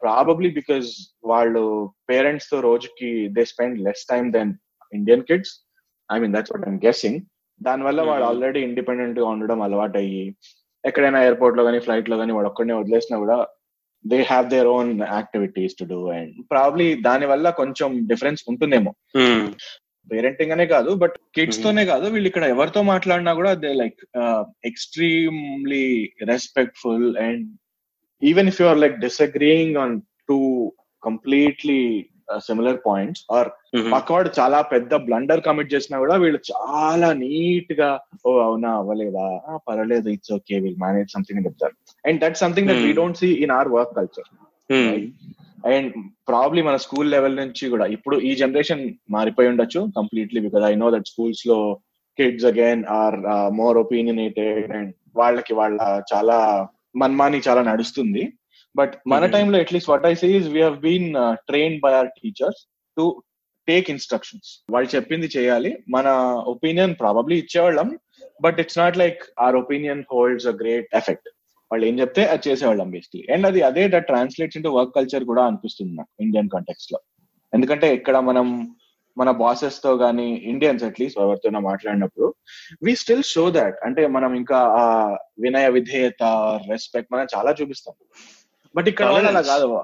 ప్రాబబ్లీ 0.03 0.51
బికాస్ 0.51 0.89
వాళ్ళు 1.25 1.63
పేరెంట్స్తో 2.11 2.59
రోజుకి 2.61 3.11
they 3.37 3.45
spend 3.53 3.81
less 3.87 4.05
time 4.13 4.29
than 4.33 4.53
Indian 4.93 5.25
kids 5.31 5.53
I 6.11 6.19
mean 6.21 6.35
that's 6.37 6.53
what 6.55 6.67
I'm 6.69 6.79
guessing 6.85 7.19
దానివల్ల 7.61 8.01
Hmm. 8.05 8.23
ఆల్రెడీ 8.29 8.63
ఇండిపెండెంట్గా 8.69 9.27
ఉండడం 9.33 9.63
అలవాటు 9.63 9.99
అయ్యి 9.99 10.25
ఎక్కడైనా 10.85 11.21
ఎయిర్పోర్ట్లో 11.23 11.65
కానీ 11.65 11.79
ఫ్లైట్లో 11.85 12.17
కానీ 12.19 12.33
వాడు 12.33 12.49
ఒక్కడనే 12.49 12.75
వదిలేసినా 12.75 13.19
కూడా 13.19 13.37
they 14.05 14.19
have 14.25 14.47
their 14.51 14.69
own 14.73 14.91
activities 15.13 15.79
to 15.79 15.85
do 15.85 16.01
and 16.13 16.35
probably 16.51 16.89
దాని 17.07 17.27
వల్ల 17.27 17.51
కొంచెం 17.61 17.91
డిఫరెన్స్ 18.07 18.43
ఉంటుందేమో 18.53 18.93
పేరెంటింగ్ 20.09 20.55
అనే 20.55 20.67
కాదు 20.73 20.91
బట్ 21.03 21.15
కిడ్స్ 21.37 21.59
Mhm. 21.59 21.65
తోనే 21.65 21.83
కాదు 21.87 22.07
వీళ్ళు 22.13 22.29
ఇక్కడ 22.31 22.45
ఎవరితో 22.55 22.81
మాట్లాడినా 22.91 23.33
కూడా 23.35 23.53
they 23.63 23.71
like 23.75 24.01
extremely 24.71 25.87
respectful 26.29 27.07
and 27.25 27.47
even 28.23 28.49
if 28.49 28.61
you 28.61 28.67
are 28.67 28.81
like 28.83 28.97
disagreeing 29.01 29.77
on 29.77 29.95
two 30.29 30.39
completely 31.03 31.81
similar 32.47 32.79
points 32.87 33.23
or 33.31 33.49
పక్కవాడు 33.93 34.31
చాలా 34.39 34.59
పెద్ద 34.73 34.95
బ్లండర్ 35.07 35.43
కమిట్ 35.47 35.73
చేసినా 35.75 35.99
కూడా 35.99 36.17
వీళ్ళు 36.17 36.41
చాలా 36.51 37.09
నీట్గా 37.21 37.91
ఓ 38.27 38.33
అవునా? 38.47 38.71
అవ్వలేదా? 38.81 39.27
పర్వాలేదు 39.69 40.09
it's 40.09 40.33
okay 40.33 40.59
will 40.65 40.81
manage 40.85 41.15
something 41.15 41.39
అని 41.39 41.47
చెప్తారు 41.47 41.75
and 42.05 42.21
that 42.25 42.39
something 42.45 42.69
that 42.69 42.83
we. 42.87 42.93
Don't 42.93 43.21
see 43.23 43.31
in 43.45 43.51
our 43.51 43.73
work 43.77 43.95
culture 43.97 44.29
and 45.73 45.91
probably 46.29 46.63
మన 46.63 46.77
స్కూల్ 46.77 47.11
లెవెల్ 47.11 47.37
నుంచి 47.37 47.65
కూడా 47.69 47.87
ఇప్పుడు 47.87 48.17
ఈ 48.21 48.35
జనరేషన్ 48.35 48.83
మారిపోయి 49.11 49.49
ఉండొచ్చు 49.49 49.81
completely 49.97 50.41
because 50.41 50.65
I 50.65 50.75
know 50.75 50.91
that 50.91 51.09
స్కూల్స్లో 51.09 51.59
kids 52.19 52.47
again 52.47 52.85
are 52.97 53.17
more 53.53 53.79
opinionated 53.79 54.73
and 54.73 54.91
వాళ్ళకి 55.17 55.55
వాళ్ళ 55.55 55.79
చాలా 56.13 56.37
మన్మాని 56.97 57.39
చాలా 57.49 57.63
నడుస్తుంది. 57.63 58.25
బట్ 58.77 58.95
మన. 59.07 59.27
టైంలో 59.27 59.59
at least 59.59 59.91
what 59.91 60.07
I 60.07 60.15
see 60.15 60.37
is 60.37 60.49
we 60.49 60.63
been 60.63 61.15
train 61.49 61.81
by 61.85 61.93
our 61.95 62.09
teachers 62.09 62.67
to 62.97 63.23
take 63.69 63.91
instructions 63.91 64.65
వాళ్ళు 64.71 64.97
చెప్పింది 64.97 65.27
చేయాలి. 65.37 65.85
మన 65.89 66.09
opinion 66.47 66.95
probably 67.01 67.39
ఇచ్చేవాళ్ళం. 67.39 67.99
But 68.43 68.61
it's 68.61 68.79
not 68.79 68.99
like 68.99 69.23
our 69.41 69.57
opinion 69.57 70.05
holds 70.13 70.47
a 70.47 70.51
great 70.51 70.89
effect 70.95 71.29
వాళ్ళు 71.73 71.87
ఏం 71.87 72.01
చెప్తే 72.01 72.25
అది 72.27 72.49
చేసేవాళ్ళం 72.49 72.91
బేసిక్లీ 72.91 73.35
అండ్ 73.35 73.47
అది 73.47 73.63
అదే 73.63 73.89
that 73.89 74.07
translates 74.07 74.57
into 74.57 74.71
work 74.71 74.95
culture 74.95 75.25
కూడా 75.25 75.45
అనిపిస్తుంది 75.45 75.93
నాకు 75.97 76.23
ఇండియన్ 76.23 76.49
కాంటెక్స్లో. 76.49 77.01
ఎందుకంటే 77.55 77.95
ఇక్కడ 77.95 78.17
మనం 78.19 78.77
మన 79.19 79.31
బాసెస్తో 79.31 79.95
గానీ 79.95 80.35
ఇండియన్స్ 80.35 80.85
అట్లీస్ట్ 80.85 81.21
ఎవరితోనో 81.21 81.61
మాట్లాడినప్పుడు 81.61 82.35
వి 82.83 82.97
స్టిల్ 82.97 83.23
షో 83.23 83.51
దాట్ 83.51 83.77
అంటే 83.85 84.07
మనం 84.07 84.35
ఇంకా 84.35 84.57
ఆ 84.57 85.17
వినయ 85.39 85.69
విధేయత 85.69 86.23
రెస్పెక్ట్ 86.71 87.13
మనం 87.13 87.27
చాలా 87.37 87.55
చూపిస్తాం. 87.63 87.95
బట్ 88.77 88.89
ఇక్కడ 88.89 89.07
అలా 89.07 89.41
కాదు. 89.41 89.83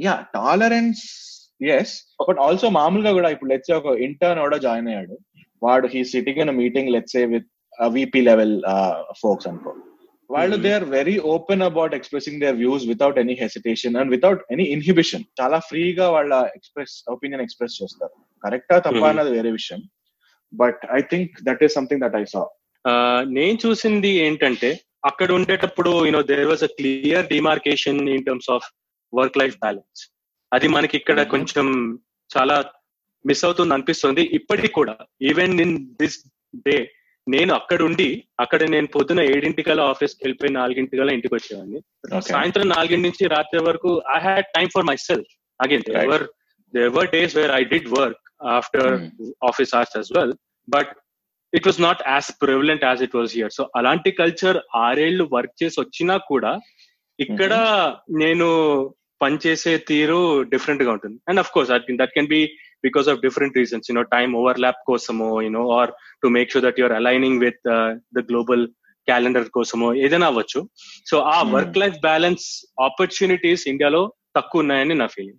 Yeah 0.00 0.24
tolerance 0.34 1.02
yes 1.64 1.94
but 2.28 2.38
also 2.38 2.68
మామూలుగా 2.68 3.12
కూడా 3.12 3.30
ఇప్పుడు 3.30 3.50
లెట్స్ 3.50 3.70
ఒక 3.70 3.98
ఇంటర్న్ 3.98 4.40
కూడా 4.40 4.56
జాయిన్ 4.56 4.88
అయ్యాడు. 4.88 5.18
వాడు 5.62 5.86
he 5.86 6.04
sitting 6.04 6.38
in 6.38 6.50
meeting 6.50 6.88
lets 6.88 7.16
with 7.16 7.46
VP 7.88 8.20
level 8.20 8.62
folks 9.20 9.48
అనుకో. 9.48 9.74
వాళ్ళు. 10.30 10.56
They 10.56 10.72
are 10.72 10.84
very 10.84 11.18
open 11.18 11.62
about 11.62 11.94
expressing 11.94 12.40
their 12.40 12.56
views 12.56 12.86
without 12.86 13.18
any 13.18 13.32
hesitation 13.32 13.96
and 13.96 14.10
without 14.10 14.42
any 14.52 14.62
inhibition 14.62 15.24
చాలా 15.40 15.58
ఫ్రీగా 15.58 16.10
వాళ్ళ 16.10 16.48
ఎక్స్ప్రెస్ 16.56 17.04
ఒపీనియన్ 17.08 17.42
ఎక్స్ప్రెస్ 17.42 17.82
చేస్తారు. 17.82 18.12
కరెక్టా 18.44 18.78
తప్ప 18.78 18.90
Mhm. 18.90 19.04
అన్నది 19.04 19.30
వేరే 19.30 19.50
విషయం. 19.50 19.82
But 20.54 20.80
I 20.92 21.00
think 21.00 21.32
that 21.42 21.64
is 21.64 21.74
something 21.74 22.00
that 22.00 22.16
I 22.16 22.24
saw 22.24 22.46
నేను 23.22 23.58
చూసింది 23.66 24.08
ఏంటంటే 24.08 24.80
అక్కడ 25.04 25.32
ఉండేటప్పుడు 25.32 26.06
you know 26.06 26.22
there 26.22 26.46
was 26.46 26.64
a 26.64 26.66
clear 26.66 27.26
demarcation 27.26 28.08
in 28.08 28.24
terms 28.24 28.50
of 28.50 28.66
work 29.14 29.38
life 29.38 29.56
balance 29.56 30.12
అది 30.52 30.68
మనకి 30.68 30.96
ఇక్కడ 30.96 31.20
Mhm. 31.20 31.30
కొంచెం 31.30 31.66
చాలా 32.30 32.64
మిస్ 33.26 33.44
అవుతుంది 33.44 33.74
అనిపిస్తుంది 33.74 34.22
ఇప్పటికి 34.22 34.68
కూడా 34.68 34.96
ఈవెన్ 35.22 35.60
ఇన్ 35.60 35.86
దిస్ 36.00 36.18
డే 36.66 36.92
నేను 37.28 37.54
అక్కడ 37.54 37.82
ఉండి 37.82 38.24
అక్కడ 38.40 38.62
నేను 38.62 38.86
పొద్దున 38.86 39.20
ఏడింటికల్లా 39.20 39.84
ఆఫీస్కి 39.84 40.20
వెళ్ళిపోయి 40.24 40.52
నాలుగింటికల్లా 40.52 41.12
ఇంటికి 41.12 41.34
వచ్చేవాడిని. 41.34 41.80
సాయంత్రం 42.20 42.68
నాలుగింటి 42.68 43.08
నుంచి 43.08 43.28
రాత్రి 43.28 43.62
వరకు 43.62 44.02
I 44.16 44.20
had 44.20 44.44
time 44.56 44.70
for 44.74 44.84
myself 44.96 45.30
again. 45.60 45.82
There were 45.82 46.24
there were 46.74 47.10
days 47.10 47.36
where 47.36 47.50
I 47.50 47.64
did 47.64 47.88
work 47.88 48.44
after. 48.46 48.88
Office 49.44 49.74
hours 49.74 49.96
as 49.98 50.08
well 50.16 50.34
but 50.68 50.90
it 51.54 51.66
was 51.66 51.80
not 51.80 52.02
as 52.08 52.42
prevalent 52.42 52.84
as 52.84 53.02
it 53.02 53.16
was 53.16 53.34
here 53.34 53.52
so 53.52 53.70
అలాంటి 53.76 54.10
culture 54.10 54.58
ఆరేళ్ళు 54.76 55.28
work 55.32 55.62
చేసి 55.62 55.80
వచ్చినా 55.80 56.16
కూడా 56.16 56.60
ఇక్కడ 57.18 57.54
నేను 58.10 58.48
పనిచేసే 59.22 59.78
తీరు 59.78 60.42
డిఫరెంట్గా 60.42 60.92
ఉంటుంది. 60.92 61.20
And 61.28 61.40
of 61.40 61.50
course 61.50 61.70
that 61.70 62.10
can 62.14 62.26
be 62.26 62.46
because 62.84 63.08
of 63.08 63.20
different 63.20 63.56
reasons 63.56 63.90
you know 63.90 64.02
time 64.02 64.36
overlap 64.60 64.86
కోసమో 64.86 65.42
you know 65.42 65.70
or 65.70 65.90
to 66.22 66.28
make 66.28 66.50
sure 66.50 66.64
that 66.64 66.80
you're 66.80 66.92
aligning 66.92 67.40
with 67.40 67.68
the 68.14 68.18
global 68.18 68.68
calendar 69.06 69.48
కోసమో 69.48 69.94
ఏదైనా 69.94 70.26
అవ్వచ్చు. 70.26 70.68
సో 71.06 71.18
ఆ. 71.18 71.42
వర్క్ 71.42 71.78
లైఫ్ 71.78 72.00
బ్యాలెన్స్ 72.00 72.66
ఆపర్చునిటీస్ 72.82 73.68
ఇండియాలో 73.68 74.12
తక్కువ 74.36 74.60
ఉన్నాయని 74.60 74.94
నా 74.94 75.06
feeling 75.06 75.38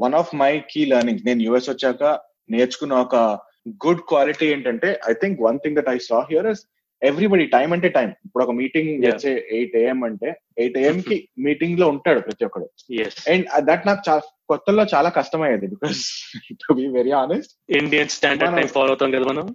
one 0.00 0.14
of 0.14 0.34
my 0.34 0.62
key 0.70 0.84
learning 0.84 1.18
నేను 1.26 1.42
యుఎస్ 1.42 1.70
వచ్చాక 1.70 2.18
నేర్చుకున్న 2.50 2.94
ఒక 2.94 3.38
గుడ్ 3.66 4.02
క్వాలిటీ 4.08 4.46
ఏంటంటే 4.46 4.88
I 5.08 5.14
think 5.14 5.40
one 5.42 5.58
thing 5.58 5.76
that 5.76 5.88
I 5.88 5.98
saw 6.06 6.18
here 6.30 6.46
is 6.46 6.62
everybody 7.02 7.46
time 7.46 7.68
అంటే 7.72 7.88
టైం 7.88 8.10
ఇప్పుడు 8.26 8.44
ఒక 8.44 8.52
మీటింగ్ 8.52 8.90
Yeah. 9.04 9.16
ఎయిట్ 9.52 9.74
ఏఎం 9.76 10.00
అంటే 10.04 10.28
ఎయిట్ 10.58 10.76
ఏఎం 10.78 10.98
కి 11.00 11.16
మీటింగ్లో 11.46 11.86
ఉంటాడు 11.88 12.20
ప్రతి 12.20 12.44
ఒక్కడు. 12.44 12.66
అండ్ 13.28 13.46
దట్ 13.68 13.86
నాకు 13.86 14.02
చా- 14.08 14.20
కొత్తలో 14.48 14.84
చాలా 14.94 15.10
కష్టమయ్యేది 15.10 15.66
because 15.66 16.00
to 16.62 16.74
be 16.74 16.86
very 16.96 17.12
honest 17.20 17.52
Indian 17.78 18.08
standard 18.08 18.56
time 18.56 18.68
follow 18.68 18.90
అవుతాం 18.90 19.10
కదా 19.10 19.26
మనం? 19.32 19.46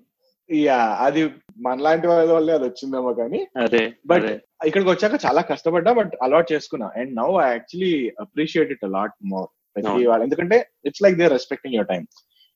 యా 0.50 0.80
అది 1.06 1.22
మనలాంటి 1.62 2.08
వాళ్ళ 2.08 2.32
వల్లే 2.32 2.54
అది 2.54 2.66
వచ్చిందేమో 2.66 3.12
కానీ. 3.14 3.40
అదే 3.58 3.84
అదే. 4.16 4.34
ఇక్కడికి 4.66 4.90
వచ్చాక 4.90 5.16
చాలా 5.26 5.42
కష్టపడ్డా 5.50 5.94
బట్ 5.94 6.14
అలవాట్ 6.24 6.52
చేసుకున్నా. 6.54 6.88
And 6.96 7.12
now 7.16 7.30
I 7.42 7.50
actually 7.50 7.94
appreciate 8.20 8.72
it 8.72 8.86
lot 8.92 9.16
more 9.26 9.48
ప్రతి 9.76 9.90
అవును. 9.90 10.10
వాళ్ళు 10.10 10.24
ఎందుకంటే 10.24 10.58
it's 10.86 11.04
like 11.04 11.18
they 11.18 11.28
respecting 11.30 11.76
your 11.76 11.90
time 11.90 12.04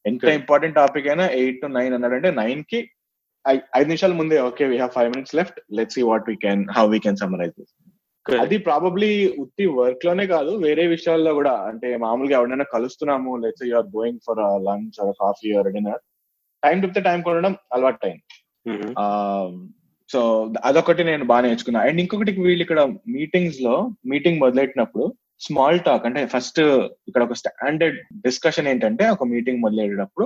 ఎంత. 0.06 0.24
ఇంపార్టెంట్ 0.40 0.78
టాపిక్ 0.78 1.08
అయినా 1.08 1.26
ఎయిట్ 1.40 1.62
టు 1.62 1.68
నైన్ 1.76 1.94
అన్నాడంటే 1.94 2.32
నైన్కి 2.38 2.80
ఐదు 3.76 3.88
నిమిషాల 3.90 4.14
ముందే 4.18 4.38
okay 4.48 4.64
we 4.72 4.78
have 4.78 4.94
five 4.96 5.10
minutes 5.14 5.36
left 5.40 5.60
let's 5.78 5.96
see 5.98 6.04
what 6.10 6.28
we 6.30 6.36
can 6.44 6.64
how 6.78 6.84
we 6.88 7.00
can 7.06 7.20
summarize 7.22 7.54
this. 7.58 7.74
అది 8.26 8.58
ప్రాబబ్లీ 8.66 9.10
ఉత్తి 9.44 9.66
వర్క్లోనే 9.78 10.26
కాదు 10.28 10.52
వేరే 10.64 10.84
విషయాల్లో 10.88 11.32
కూడా 11.34 11.54
అంటే 11.70 11.90
మామూలుగా 12.04 12.36
ఎవరైనా 12.40 12.68
కలుస్తున్నాము 12.74 13.32
let's 13.44 13.66
you're 13.70 13.90
going 13.96 14.22
for 14.28 14.42
lunch 14.68 15.00
or 15.04 15.14
coffee 15.22 15.52
or 15.56 15.70
dinner 15.70 16.02
time 16.64 16.78
టిప్తే 16.84 17.02
time 17.08 17.22
కొనడం 17.28 17.56
అలవాటు 17.76 18.06
అయింది 18.08 18.28
Mhm. 18.66 18.90
సో 20.10 20.20
అదొకటి 20.64 21.04
నేను 21.04 21.24
బాగా 21.30 21.44
నేర్చుకున్నా 21.46 21.80
అండ్ 21.84 22.00
ఇంకొకటి 22.02 22.32
వీళ్ళు 22.40 22.64
ఇక్కడ 22.66 22.82
మీటింగ్స్లో 23.14 23.76
మీటింగ్ 24.12 24.42
మొదలెట్టినప్పుడు 24.44 25.06
స్మాల్ 25.42 25.80
టాక్ 25.80 26.06
అంటే 26.06 26.26
ఫస్ట్ 26.26 26.60
ఇక్కడ 27.08 27.24
ఒక 27.24 27.34
స్టాండర్డ్ 27.34 27.98
డిస్కషన్ 28.22 28.68
ఏంటంటే 28.68 29.10
ఒక 29.10 29.24
మీటింగ్ 29.24 29.62
మొదలెట్టేటప్పుడు 29.62 30.26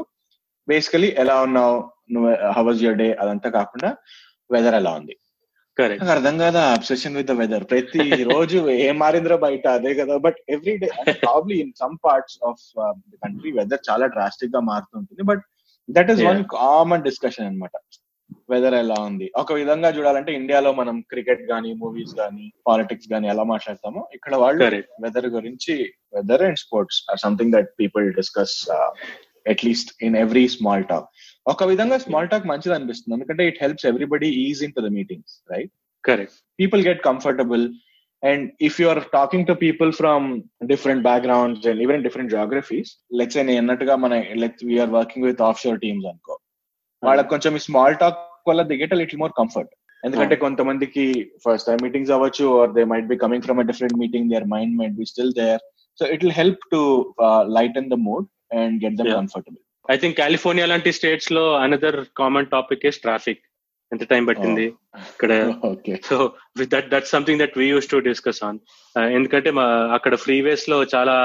బేసికలీ 0.67 1.07
ఎలా 1.17 1.41
ఉన్నావు? 1.41 1.77
నువ్వు 2.11 2.31
హౌస్ 2.51 2.83
యువర్ 2.83 2.97
డే 2.97 3.13
అదంతా 3.13 3.49
కాకుండా 3.49 3.89
వెదర్ 4.49 4.75
ఎలా 4.75 4.91
ఉంది? 4.91 5.15
నాకు 5.77 6.11
అర్థం 6.11 6.37
కాదా 6.37 6.61
అబ్సెషన్ 6.67 7.15
విత్ 7.15 7.27
ద 7.27 7.31
వెదర్ 7.31 7.63
ప్రతి 7.63 8.03
రోజు 8.23 8.57
ఏం 8.87 8.99
మారిందిరా 8.99 9.35
బయట? 9.35 9.67
అదే 9.67 9.93
కదా. 9.93 10.17
But 10.17 10.37
every 10.49 10.77
day 10.77 10.87
probably 11.13 11.55
in 11.55 11.73
some 11.73 11.97
parts 12.03 12.37
of 12.43 12.61
the 13.11 13.17
country 13.17 13.51
weather 13.51 13.81
చాలా 13.89 14.05
డ్రాస్టిక్గా 14.07 14.59
మారుతుంటుంది 14.59 15.23
but 15.23 15.43
that 15.89 16.11
is. 16.11 16.23
One 16.23 16.43
common 16.51 17.03
discussion 17.03 17.45
అన్నమాట. 17.45 17.75
వెదర్ 18.49 18.73
ఎలా 18.73 18.95
ఉంది? 18.99 19.31
ఒక 19.35 19.53
విధంగా 19.53 19.89
చూడాలంటే 19.89 20.33
ఇండియాలో 20.33 20.73
మనం 20.73 21.01
క్రికెట్ 21.01 21.41
గానీ 21.41 21.73
మూవీస్ 21.73 22.15
గానీ 22.15 22.51
పాలిటిక్స్ 22.67 23.13
గానీ 23.13 23.27
ఎలా 23.27 23.43
మాట్లాడతామో 23.43 24.07
ఇక్కడ 24.13 24.35
వాళ్ళు 24.35 24.65
వెదర్ 25.01 25.27
గురించి 25.27 25.93
weather 26.13 26.41
and 26.41 26.57
sports 26.57 27.03
or 27.11 27.19
something 27.19 27.53
that 27.53 27.69
people 27.79 28.13
discuss 28.13 28.69
at least 29.49 30.03
in 30.03 30.15
every 30.15 30.47
small 30.47 30.85
talk 30.85 31.07
ఒక 31.47 31.63
విధంగా 31.63 31.97
స్మాల్ 31.97 32.29
టాక్ 32.29 32.45
మంచిది 32.45 32.75
అనిపిస్తుంది. 32.75 33.15
ఎందుకంటే 33.15 33.47
it 33.47 33.57
helps 33.61 33.85
everybody 33.85 34.27
is 34.27 34.63
into 34.73 34.81
the 34.81 34.85
meetings 34.85 35.51
right 35.51 35.71
correct 36.05 36.61
people 36.61 36.81
get 36.85 36.99
comfortable 37.09 37.65
and 38.23 38.43
if 38.67 38.73
you 38.81 38.87
are 38.91 39.01
talking 39.15 39.41
to 39.47 39.53
people 39.63 39.89
from 39.91 40.21
different 40.65 41.01
backgrounds 41.03 41.59
and 41.69 41.77
even 41.83 41.97
different 42.05 42.29
geographies 42.35 42.89
let's 43.19 43.33
say 43.35 43.43
నేను 43.43 43.57
అన్నట్టుగా 43.57 43.95
మన 43.95 44.13
let 44.43 44.65
we're 44.65 44.89
working 44.89 45.25
with 45.25 45.41
offshore 45.61 45.79
teams 45.79 46.07
అనుకో. 46.07 46.39
వాళ్ళకి 47.03 47.29
కొంచెం 47.29 47.55
ఈ 47.55 47.59
small 47.59 47.95
talk 47.97 48.17
వల్ల 48.49 48.63
they 48.71 48.77
get 48.81 48.95
little 49.01 49.21
more 49.23 49.33
comfort 49.41 49.73
ఎందుకంటే 50.03 50.35
కొంతమందికి 50.43 51.05
ఫస్ట్ 51.43 51.67
టైం 51.69 51.79
మీటింగ్స్ 51.85 52.11
అవ్వచ్చు 52.15 52.47
or 52.61 52.73
they 52.77 52.83
might 52.91 53.07
be 53.13 53.17
coming 53.23 53.45
from 53.47 53.59
a 53.63 53.65
different 53.69 53.97
meeting 54.03 54.29
their 54.33 54.45
mind 54.55 54.75
might 54.81 54.95
be 54.99 55.07
still 55.11 55.33
there 55.41 55.61
so 55.99 56.05
it 56.13 56.23
will 56.25 56.37
help 56.41 56.63
to 56.75 56.81
lighten 57.57 57.89
the 57.93 57.97
mood 58.07 58.27
and 58.61 58.75
get 58.85 58.97
them. 59.01 59.11
Comfortable 59.19 59.61
I 59.93 59.97
think 60.03 60.15
California 60.23 60.67
లాంటి 60.71 60.91
స్టేట్స్లో 60.99 61.43
another 61.63 61.99
common 62.21 62.49
topic 62.55 62.85
is 62.89 63.01
traffic 63.05 63.43
ఎంత 63.91 64.03
time 64.11 64.23
పట్టింది 64.29 64.65
ఇక్కడ? 65.11 65.33
Okay 65.71 65.95
so 66.09 66.15
with 66.59 66.71
that 66.75 66.87
that 66.93 67.07
something 67.15 67.41
that 67.41 67.57
we 67.61 67.65
use 67.73 67.89
to 67.93 67.97
discuss 68.09 68.41
on 68.47 68.59
ఎందుకంటే 69.17 69.49
అక్కడ 69.97 70.15
ఫ్రీవేస్లో 70.25 70.77
చాలా 70.93 71.15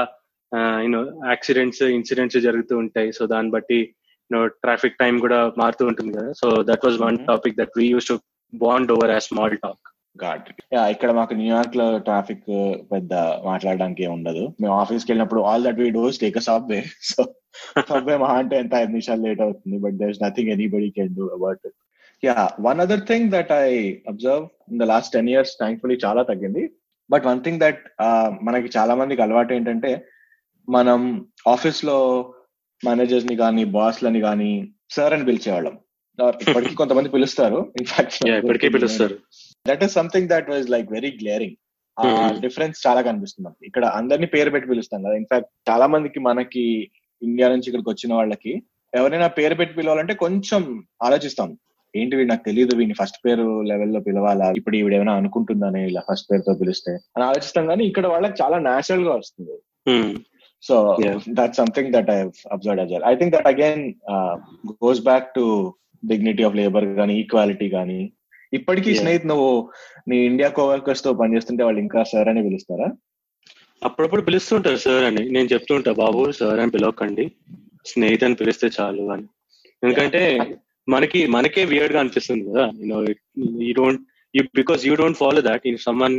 you know 0.85 1.01
accidents 1.31 1.81
incidents 1.97 2.37
జరుగుతూ 2.45 2.73
ఉంటాయి. 2.83 3.09
సో 3.17 3.25
దాన్ని 3.33 3.51
బట్టి 3.55 3.79
ట్రాఫిక్ 4.63 4.99
టైం 4.99 5.13
కూడా 5.25 5.39
మారుతూ 5.61 5.83
ఉంటుంది 5.91 6.11
కదా 6.17 6.31
so 6.41 6.49
that 6.69 6.85
was 6.85 6.97
one. 7.05 7.17
Topic 7.31 7.57
that 7.61 7.75
we 7.79 7.87
use 7.93 8.09
to 8.11 8.17
bond 8.53 8.91
over 8.95 9.13
as 9.15 9.27
small 9.31 9.57
talk 9.65 9.87
ఇక్కడ 10.93 11.11
మాకు 11.19 11.33
న్యూయార్క్లో 11.41 11.85
ట్రాఫిక్ 12.07 12.49
పెద్ద 12.93 13.13
మాట్లాడడానికి 13.49 14.03
ఉండదు. 14.15 14.43
మేము 14.61 14.73
ఆఫీస్కి 14.79 15.09
వెళ్ళినప్పుడు 15.11 15.41
all 15.49 15.63
that 15.67 15.79
we 15.83 15.87
does 15.99 16.19
take 16.23 16.39
a 16.41 16.43
subway 16.49 16.79
so 17.11 17.21
subway 17.91 18.15
మహా 18.23 18.35
అంటే 18.41 18.55
ఎంత 18.63 18.73
ఐదు 18.81 18.91
నిమిషాలు 18.95 19.21
లేట్ 19.27 19.41
అవుతుంది 19.45 19.77
but 19.85 19.95
there 20.01 20.11
is 20.15 20.21
nothing 20.23 20.51
anybody 20.55 20.89
can 20.97 21.15
do 21.19 21.25
about 21.37 21.61
it 21.69 21.77
yeah 22.23 22.35
one 22.67 22.81
other 22.85 23.05
thing 23.11 23.31
that 23.35 23.51
I 23.51 23.69
observe 24.11 24.43
in 24.71 24.81
the 24.83 24.87
last 24.93 25.13
ten 25.13 25.29
years 25.29 25.53
thankfully 25.61 25.97
చాలా 26.05 26.23
తగ్గింది. 26.23 26.63
But 27.09 27.25
one 27.25 27.41
thing 27.45 27.59
that 27.59 27.81
మనకి 28.49 28.69
చాలా 28.77 28.95
మందికి 28.95 29.21
అలవాటు 29.21 29.53
ఏంటంటే 29.53 29.91
మనం 30.67 30.99
ఆఫీస్లో 31.47 31.97
మేనేజర్స్ని 32.85 33.35
కానీ 33.35 33.63
బాస్లని 33.63 34.21
కానీ 34.21 34.67
సార్ 34.89 35.13
అని 35.13 35.25
పిలిచేవాళ్ళం. 35.25 35.77
ఇప్పటికీ 36.41 36.75
కొంతమంది 36.75 37.09
పిలుస్తారు. 37.09 37.73
ఇన్ఫాక్ట్ 37.79 38.27
ఇప్పటికే 38.27 38.69
పిలుస్తారు. 38.69 39.17
That 39.67 39.83
is 39.83 39.93
something 39.93 40.29
that 40.29 40.49
was 40.49 40.69
like 40.69 40.91
very 40.91 41.11
glaring 41.21 41.55
ah. 41.99 42.31
Difference 42.41 42.87
చాలా 42.87 43.01
కనిపిస్తుంది 43.01 43.47
మనకి. 43.47 43.67
ఇక్కడ 43.67 43.85
అందరినీ 43.85 44.27
పేరు 44.27 44.49
పెట్టి 44.49 44.69
పిలుస్తాం 44.69 45.03
కదా. 45.03 45.13
ఇన్ఫాక్ట్ 45.13 45.71
చాలా 45.71 45.87
మందికి 45.87 46.19
మనకి 46.19 46.91
ఇండియా 47.21 47.49
నుంచి 47.49 47.63
ఇక్కడికి 47.65 47.89
వచ్చిన 47.89 48.13
వాళ్ళకి 48.13 48.63
ఎవరైనా 48.95 49.27
పేరు 49.27 49.55
పెట్టి 49.55 49.75
పిలవాలంటే 49.75 50.13
కొంచెం 50.13 50.83
ఆలోచిస్తాం. 51.03 51.57
ఏంటి 51.95 52.15
వీడు 52.15 52.29
నాకు 52.29 52.43
తెలియదు 52.43 52.75
వీడిని 52.75 52.93
ఫస్ట్ 52.93 53.17
పేరు 53.25 53.61
లెవెల్లో 53.61 53.99
పిలవాలా? 53.99 54.53
ఇప్పుడు 54.57 54.75
ఈవిడ 54.75 54.93
ఏమైనా 54.93 55.13
అనుకుంటుందని 55.13 55.87
ఇలా 55.87 56.01
ఫస్ట్ 56.11 56.27
పేరుతో 56.31 56.53
పిలిస్తే 56.53 56.91
అని 56.91 57.23
ఆలోచిస్తాం. 57.23 57.67
కానీ 57.67 57.83
ఇక్కడ 57.83 58.07
వాళ్ళకి 58.07 58.43
చాలా 58.43 58.59
నేచురల్గా 58.59 59.15
వస్తుంది. 59.15 59.55
So 60.63 60.75
Yeah. 61.03 61.15
That 61.39 61.55
something 61.55 61.93
that 61.93 62.09
I 62.09 62.17
observe 62.55 62.81
as 62.83 62.91
I 63.11 63.13
think 63.15 63.33
that 63.35 63.47
again 63.47 63.83
goes 64.83 65.01
back 65.09 65.29
to 65.37 65.45
dignity 66.03 66.43
of 66.43 66.55
labour 66.55 66.85
కానీ 66.99 67.13
ఈక్వాలిటీ 67.19 67.69
కానీ 67.69 68.01
ఇప్పటికీ. 68.53 68.91
స్నేహిత్ 68.95 69.27
నువ్వు 69.27 69.49
నీ 70.09 70.17
ఇండియా 70.25 70.49
కోవర్కర్స్తో 70.49 71.13
పనిచేస్తుంటే 71.13 71.63
వాళ్ళు 71.63 71.81
ఇంకా 71.81 72.03
సార్ 72.03 72.29
అని 72.29 72.41
పిలుస్తారా? 72.43 72.87
అప్పుడప్పుడు 73.81 74.21
పిలుస్తుంటారు 74.21 74.75
సార్ 74.75 75.03
అని. 75.03 75.29
నేను 75.29 75.47
చెప్తుంటా 75.53 75.91
బాబు 75.91 76.31
సార్ 76.31 76.59
అని 76.59 76.71
పిలవకండి. 76.71 77.25
స్నేహితు 77.85 78.25
అని 78.25 78.35
పిలిస్తే 78.35 78.69
చాలు 78.79 79.03
అని. 79.11 79.25
ఎందుకంటే 79.83 80.21
మనకి 80.89 81.27
మనకే 81.27 81.65
వియర్డ్గా 81.65 81.99
అనిపిస్తుంది 81.99 82.43
కదా. 82.49 82.65
You 83.67 83.73
don't 83.73 84.01
you 84.35 84.43
because 84.55 84.85
you 84.85 84.95
don't 84.95 85.17
follow 85.17 85.41
that 85.41 85.67
in 85.67 85.77
someone 85.77 86.17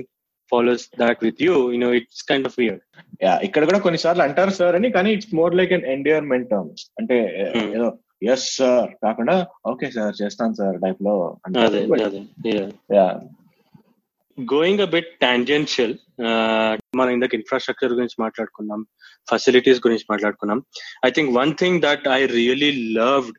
follows 0.52 0.84
that 1.02 1.20
with 1.26 1.42
you 1.46 1.54
you know 1.74 1.90
it's 1.98 2.24
kind 2.30 2.48
of 2.50 2.56
weird 2.60 2.82
yeah 3.22 3.34
ఇక్కడ 3.46 3.62
కూడా 3.70 3.80
కొన్నిసార్లు 3.86 4.24
అంటారు 4.26 4.54
సార్ 4.58 4.76
అని 4.78 4.90
కానీ 4.96 5.12
it's 5.16 5.34
more 5.40 5.56
like 5.60 5.74
an 5.78 5.86
endearment 5.96 6.48
terms 6.52 6.84
అంటే 7.00 7.18
Hmm. 7.54 7.68
ఏదో 7.76 7.90
ఎస్ 8.32 8.48
సార్ 8.56 8.90
కాకుండా 9.04 9.34
okay 9.70 9.86
sir 9.94 10.14
చేస్తాను 10.18 10.54
సార్ 10.54 10.76
టైప్లో 10.82 11.14
yeah 12.90 13.06
going 14.38 14.80
a 14.80 14.88
bit 14.92 15.10
tangential 15.20 15.94
మనం 16.96 17.10
ఇందాక 17.12 17.34
ఇన్ఫ్రాస్ట్రక్చర్ 17.34 17.94
గురించి 17.94 18.16
మాట్లాడుకున్నాం 18.18 18.80
ఫెసిలిటీస్ 19.28 19.80
గురించి 19.80 20.06
మాట్లాడుకున్నాం. 20.10 20.58
I 21.06 21.10
think 21.10 21.30
one 21.36 21.52
thing 21.54 21.80
that 21.82 22.06
I 22.08 22.20
really 22.32 22.70
loved 22.98 23.36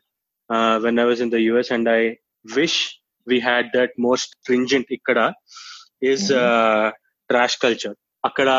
when 0.84 1.00
I 1.00 1.04
was 1.04 1.22
in 1.22 1.32
the 1.32 1.40
US 1.44 1.72
and 1.72 1.88
I 1.90 2.00
wish 2.56 2.78
we 3.26 3.38
had 3.40 3.68
that 3.74 3.94
most 4.00 4.30
stringent 4.38 4.92
ఇక్కడ 4.92 5.18
is 6.04 6.26
trash 7.30 7.58
culture 7.58 7.96
అక్కడ 8.24 8.50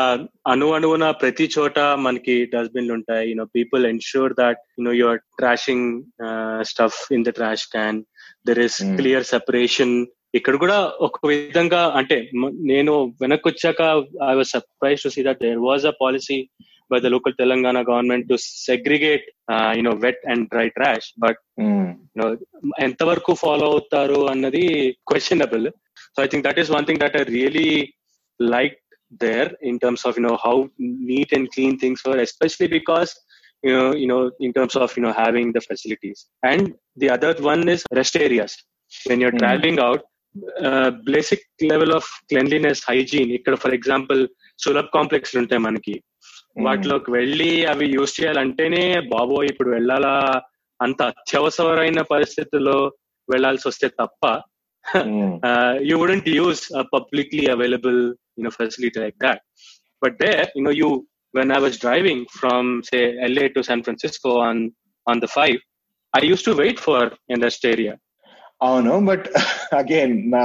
అణు 0.46 0.66
అణువున 0.74 1.04
ప్రతి 1.20 1.46
చోట 1.54 1.78
మనకి 2.04 2.34
డస్ట్బిన్లు 2.52 2.92
ఉంటాయి 2.96 3.24
you know 3.30 3.46
people 3.54 3.84
ensure 3.86 4.32
that 4.38 4.60
you know 4.78 4.92
your 4.98 5.20
trashing 5.38 5.88
stuff 6.70 7.00
in 7.12 7.24
the 7.24 7.32
trash 7.38 7.66
can 7.72 7.98
there 8.46 8.60
is. 8.66 8.78
Clear 8.98 9.26
separation 9.32 9.94
ఇక్కడ 10.34 10.54
కూడా 10.62 10.76
ఒక 11.00 11.26
విధంగా 11.30 11.82
అంటే 11.98 12.16
నేను 12.70 12.92
వెనక్కి 13.22 13.48
వచ్చాక 13.50 13.82
I 14.28 14.34
was 14.34 14.50
surprise 14.54 15.04
to 15.04 15.12
see 15.14 15.22
that 15.26 15.42
there 15.44 15.60
was 15.66 15.86
a 15.86 15.94
policy 16.00 16.38
by 16.90 16.98
the 17.00 17.10
local 17.14 17.34
Telangana 17.40 17.78
government 17.88 18.28
to 18.30 18.36
segregate 18.66 19.26
you know 19.78 19.94
wet 20.04 20.22
and 20.32 20.44
dry 20.52 20.66
trash 20.76 21.08
but 21.24 21.40
ఎంతవరకు 22.82 23.34
follow 23.36 23.66
అవుతారు 23.72 24.20
అన్నది 24.32 24.64
questionable 25.10 25.66
so 26.14 26.20
I 26.22 26.28
think 26.28 26.46
that 26.46 26.60
is 26.62 26.70
one 26.72 26.86
thing 26.86 27.02
that 27.02 27.16
I 27.16 27.24
really 27.32 27.68
like 28.40 28.76
there 29.22 29.50
in 29.62 29.78
terms 29.78 30.06
of 30.06 30.16
you know 30.18 30.34
how 30.46 30.56
neat 31.10 31.34
and 31.34 31.48
clean 31.48 31.78
things 31.78 32.02
for 32.02 32.20
especially 32.20 32.68
because 32.78 33.12
you 33.62 33.72
know, 33.72 33.92
you 33.94 34.06
know, 34.06 34.30
in 34.40 34.52
terms 34.52 34.76
of 34.76 34.96
you 34.96 35.02
know 35.02 35.12
having 35.14 35.52
the 35.52 35.60
facilities. 35.60 36.18
And 36.42 36.62
the 36.96 37.10
other 37.10 37.34
one 37.44 37.68
is 37.68 37.84
rest 37.92 38.16
areas. 38.16 38.52
When 38.92 39.20
you're 39.20 39.32
Hmm. 39.32 39.38
traveling 39.38 39.78
out, 39.78 40.02
uh, 40.60 40.90
basic 41.06 41.40
level 41.62 41.92
of 41.92 42.04
cleanliness, 42.30 42.80
hygiene. 42.90 43.30
ఇక్కడ 43.38 43.54
for 43.54 43.74
example 43.74 44.20
Sulabh 44.58 44.90
complex 44.96 45.34
ఉంటాయి 45.36 45.60
మనకి 45.60 45.94
వాటిలోకి 46.66 47.10
వెళ్ళి 47.10 47.50
అవి 47.66 47.86
use 47.96 48.14
చేయాలంటేనే 48.18 48.84
బాబో 49.14 49.38
ఇప్పుడు 49.42 49.70
వెళ్ళాలా 49.70 50.14
అంత 50.80 51.02
అత్యవసరమైన 51.12 52.00
పరిస్థితుల్లో 52.14 52.78
వెళ్ళాల్సి 53.28 53.66
వస్తే 53.68 53.88
తప్ప 54.00 54.22
uh, 54.94 55.74
you 55.80 55.98
wouldn't 55.98 56.26
use 56.26 56.62
a 56.80 56.84
publicly 56.94 57.46
available 57.46 58.00
you 58.36 58.44
know 58.44 58.50
facility 58.50 58.98
like 59.00 59.18
that 59.18 59.40
but 60.02 60.14
there 60.18 60.46
you 60.56 60.62
know 60.62 60.74
you 60.80 60.90
when 61.34 61.50
i 61.50 61.58
was 61.58 61.76
driving 61.78 62.20
from 62.40 62.82
say 62.90 63.02
la 63.34 63.46
to 63.54 63.62
san 63.62 63.82
francisco 63.82 64.32
on 64.48 64.58
on 65.06 65.18
the 65.20 65.30
5 65.44 65.56
i 66.14 66.22
used 66.32 66.44
to 66.44 66.54
wait 66.54 66.78
for 66.88 67.02
in 67.28 67.46
rest 67.48 67.64
area 67.74 67.94
అవును 68.66 68.92
but 69.08 69.26
again 69.80 70.14
నా 70.34 70.42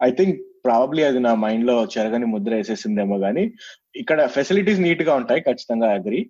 I 0.00 0.08
think 0.18 0.36
probably 0.66 1.02
అది 1.08 1.20
నా 1.26 1.32
మైండ్లో 1.42 1.74
చెరగని 1.94 2.26
ముద్ర 2.34 2.52
వేసేసిందేమో 2.58 3.16
కానీ 3.24 3.44
ఇక్కడ 3.94 4.20
facilities 4.36 4.80
నీట్గా 4.84 5.12
ఉంటాయి 5.14 5.40
ఖచ్చితంగా 5.48 5.88
అగ్రి 5.96 6.20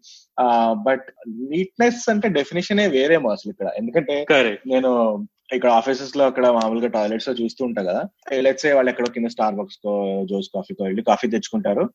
బట్ 0.88 1.06
నీట్నెస్ 1.52 2.02
అంటే 2.12 2.28
డెఫినేషన్ 2.38 2.82
వేరేమో 2.96 3.30
అసలు 3.36 3.50
ఇక్కడ 3.54 3.70
ఎందుకంటే 3.80 4.16
correct 4.32 4.64
నేను 4.72 4.90
ఇక్కడ 5.52 5.70
ఆఫీసెస్లో 5.70 6.26
అక్కడ 6.26 6.46
మామూలుగా 6.46 6.88
టాయిలెట్స్లో 6.88 7.34
చూస్తూ 7.34 7.64
ఉంటా 7.64 7.82
కదా. 7.82 8.02
లెట్స్ 8.40 8.66
వాళ్ళు 8.66 8.90
ఎక్కడో 8.90 9.10
కింద 9.10 9.26
స్టార్ 9.26 9.54
బక్స్ 9.54 9.76
కో 9.76 9.92
జోస్ 10.30 10.48
కాఫీకో 10.54 10.84
వెళ్ళి 10.84 11.02
కాఫీ 11.02 11.28
తెచ్చుకుంటారు. 11.28 11.90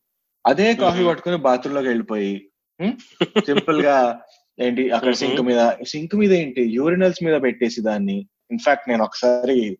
అదే 0.46 0.74
కాఫీ. 0.74 1.04
పట్టుకుని 1.04 1.36
బాత్రూమ్లోకి 1.36 1.88
వెళ్ళిపోయి 1.88 2.48
సింపుల్గా 3.46 4.20
ఏంటి 4.58 4.90
అక్కడ. 4.90 5.12
సింక్ 5.12 5.42
మీద 5.42 5.72
సింక్ 5.86 6.16
మీద 6.16 6.32
ఏంటి 6.32 6.62
యూరినల్స్ 6.74 7.24
మీద 7.24 7.42
పెట్టేసి 7.42 7.80
దాన్ని. 7.80 8.28
ఇన్ఫాక్ట్ 8.50 8.88
నేను 8.88 9.04
ఒకసారి 9.04 9.78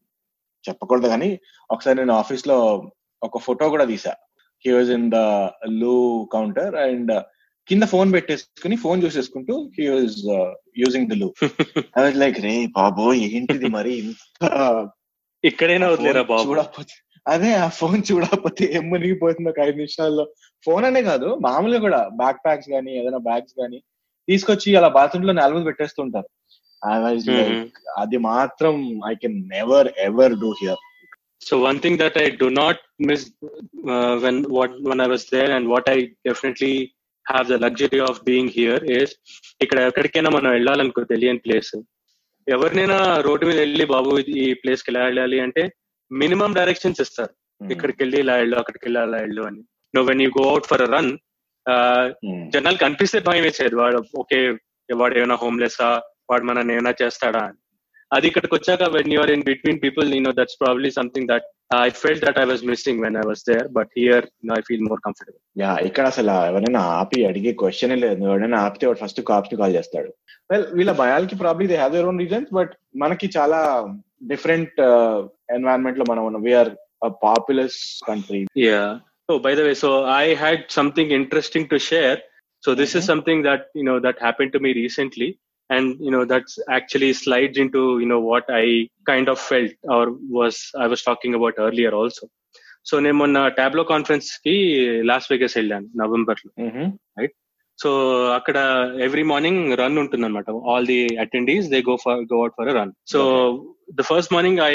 చెప్పకూడదు 0.68 1.08
కానీ 1.08 1.40
ఒకసారి 1.70 1.98
నేను 1.98 2.12
ఆఫీస్లో 2.12 2.90
ఒక 3.22 3.38
ఫోటో 3.38 3.68
కూడా 3.68 3.84
తీసా. 3.84 4.12
He 4.64 4.72
was 4.72 4.90
in 4.90 5.10
the 5.10 5.14
loo 5.66 6.24
counter 6.32 6.74
and 6.74 7.12
కింద 7.68 7.84
ఫోన్ 7.92 8.08
పెట్టేసుకుని 8.12 8.76
phone 8.84 9.02
చూసేసుకుంటూ 9.04 9.54
he 9.76 9.84
was 9.88 10.16
using 10.78 11.08
the 11.12 11.16
loo 11.22 11.28
I 11.96 12.02
was 12.06 12.18
like 12.24 12.38
రే 12.46 12.54
బాబో 12.80 13.06
ఏంటిది 13.28 13.70
మరి 13.78 13.94
ఇంత 14.02 14.20
ఇక్కడైనా 15.44 15.86
వదిలేరా 15.92 16.22
బాబు? 16.22 16.44
చూడకపోతే 16.48 16.94
అదే 17.26 17.48
ఆ 17.54 17.66
ఫోన్ 17.78 18.00
చూడకపోతే 18.10 18.64
ఏం 18.76 18.84
మునిగిపోతుంది 18.90 19.50
ఒక 19.50 19.60
ఐదు 19.60 19.76
నిమిషాల్లో. 19.76 20.24
ఫోన్ 20.66 20.84
అనే 20.88 21.00
కాదు 21.08 21.28
మామూలుగా 21.46 21.80
కూడా 21.80 22.00
బ్యాక్ 22.20 22.40
ప్యాక్స్ 22.44 22.68
గానీ 22.70 22.90
ఏదైనా 23.00 23.20
బ్యాగ్స్ 23.28 23.54
గానీ 23.60 23.78
తీసుకొచ్చి 24.28 24.70
అలా 24.78 24.88
బాత్రూమ్లో 24.98 25.34
నెలలు 25.40 25.64
పెట్టేస్తుంటారు. 25.68 26.28
ఐ 26.82 26.96
వాజ్ 27.04 27.26
లైక్ 27.30 27.74
అది 28.02 28.18
మాత్రం 28.30 28.76
I 29.10 29.14
can 29.22 29.38
never 29.56 29.90
ever 30.08 30.36
do 30.44 30.52
here 30.62 30.82
So 31.42 31.54
one 31.60 31.78
thing 31.80 31.96
that 31.96 32.16
I 32.16 32.30
do 32.32 32.48
not 32.52 32.76
miss 33.00 33.22
uh, 33.84 34.14
when 34.24 34.36
what 34.56 34.72
when 34.80 35.00
I 35.00 35.08
was 35.08 35.22
there 35.26 35.50
and 35.50 35.64
what 35.66 35.86
I 35.88 35.96
definitely 36.24 36.74
have 37.32 37.48
the 37.50 37.58
luxury 37.62 38.00
of 38.00 38.14
being 38.30 38.48
here 38.58 39.00
is 39.00 39.08
ఇక్కడ 39.60 39.78
ఎక్కడికైనా 39.78 40.30
మనం 40.30 40.50
వెళ్ళాలనుకో 40.50 41.04
తెలియని 41.04 41.38
place 41.38 41.82
ఎవరినైనా 42.48 43.20
road 43.20 43.46
మీద 43.46 43.58
వెళ్ళి 43.58 43.84
బాబు 43.84 44.18
ఈ 44.18 44.54
ప్లేస్కి 44.54 44.90
ఎలా 44.90 45.04
వెళ్ళాలి? 45.04 45.40
అంటే 45.40 45.72
మినిమం 46.12 46.52
డైరెక్షన్స్ 46.52 47.00
ఇస్తారు. 47.00 47.30
ఇక్కడికి 47.72 48.02
వెళ్ళి 48.02 48.18
ఇలా 48.18 48.36
వెళ్ళు 48.36 48.56
అక్కడికి 48.56 48.86
వెళ్ళి 48.86 49.00
అలా 49.00 49.18
వెళ్ళు 49.18 49.42
అని. 49.42 49.62
No 49.94 50.02
when 50.02 50.22
you 50.22 50.30
go 50.30 50.48
out 50.48 50.66
for 50.66 50.90
run 50.90 51.12
జనాలు 52.50 52.76
కనిపిస్తే 52.76 53.20
భయం 53.20 53.42
వేసేది 53.42 53.74
వాడు 53.74 54.04
ఓకే 54.16 54.58
వాడు 54.94 55.18
ఏమైనా 55.18 55.34
హోమ్లెస్ 55.34 55.80
వాడు 56.30 56.44
మన 56.44 56.58
ఏమైనా 56.58 56.94
చేస్తాడా? 57.02 57.40
అని. 57.40 57.58
అది 58.12 58.26
ఇక్కడికి 58.30 58.54
వచ్చాక 58.56 58.88
when 58.96 59.10
you're 59.14 59.32
in 59.34 59.44
between 59.50 59.78
people 59.84 60.08
you 60.16 60.20
know 60.28 60.32
that's 60.38 60.58
probably 60.62 60.90
something 60.98 61.28
that 61.32 61.46
I 61.76 61.86
felt 62.02 62.20
that 62.24 62.38
I 62.42 62.44
was 62.52 62.64
missing 62.72 63.00
when 63.04 63.16
I 63.22 63.24
was 63.30 63.44
there 63.50 63.66
but 63.78 63.90
here 64.00 64.26
I 64.58 64.60
feel 64.68 64.84
more 64.90 65.02
comfortable 65.06 65.40
yeah 65.62 65.72
ఇక్కడ 65.88 66.06
అసలు 66.12 66.34
ఎవరైనా 66.50 66.82
ఆపి 67.00 67.20
అడిగే 67.30 67.52
క్వశ్చన్ 67.62 67.96
లేదు 68.04 68.24
ఎవరైనా 68.30 68.60
ఆపితే 68.66 68.86
వాడు 68.90 69.02
ఫస్ట్ 69.04 69.22
కాప్స్ని 69.30 69.60
కాల్ 69.62 69.76
చేస్తాడు 69.78 70.10
వెల్ 70.50 70.66
వీళ్ళ 70.78 70.94
భయాలకి 71.04 71.38
probably 71.44 71.68
they 71.72 71.78
have 71.82 71.94
their 71.96 72.08
own 72.12 72.22
reasons 72.24 72.52
but 72.60 72.74
మనకి 73.04 73.28
చాలా 73.38 73.60
డిఫరెంట్ 74.32 74.76
ఎన్వైరన్మెంట్లో 75.56 76.06
మనం 76.12 76.42
we're 76.48 76.72
populous 77.24 77.80
country. 78.10 78.42
Oh, 79.28 79.38
by 79.38 79.54
the 79.54 79.64
way, 79.64 79.74
so 79.74 80.04
I 80.04 80.34
had 80.34 80.64
something 80.70 81.10
interesting 81.10 81.68
to 81.68 81.78
share. 81.80 82.16
So 82.64 82.70
this 82.74 82.94
is 82.94 83.02
Mhm. 83.02 83.10
something 83.10 83.38
that 83.42 83.62
you 83.78 83.84
know 83.88 83.94
that 84.06 84.16
happened 84.18 84.52
to 84.54 84.60
me 84.60 84.70
recently, 84.74 85.28
and 85.71 85.99
you 85.99 86.11
know 86.11 86.25
that's 86.25 86.59
actually 86.69 87.13
slides 87.13 87.57
into 87.57 87.99
you 87.99 88.05
know 88.05 88.19
what 88.19 88.45
I 88.49 88.89
kind 89.05 89.27
of 89.29 89.39
felt 89.39 89.71
or 89.83 90.03
was 90.39 90.71
I 90.79 90.87
was 90.87 91.01
talking 91.01 91.33
about 91.33 91.53
earlier 91.57 91.93
also. 92.01 92.25
So 92.89 92.99
నేను 92.99 93.17
మొన్న 93.17 93.47
టాబ్లో 93.47 93.83
conference 93.83 94.27
కి 94.39 94.53
Las 95.03 95.31
Vegas 95.31 95.55
వెళ్ళాను 95.57 95.87
November 95.95 96.39
లో 96.45 96.51
so 97.82 97.90
అక్కడ 98.36 98.58
every 99.06 99.24
morning 99.30 99.62
run 99.80 99.98
ఉంటుంది 100.02 100.26
అనమాట 100.26 100.50
all 100.70 100.86
the 100.90 100.98
attendees 101.24 101.68
they 101.72 101.78
go 101.88 101.94
for 102.02 102.20
go 102.32 102.38
out 102.40 102.56
for 102.58 102.70
run 102.78 102.92
so 103.12 103.20
the 103.94 104.04
first 104.10 104.32
morning 104.34 104.60
I 104.66 104.72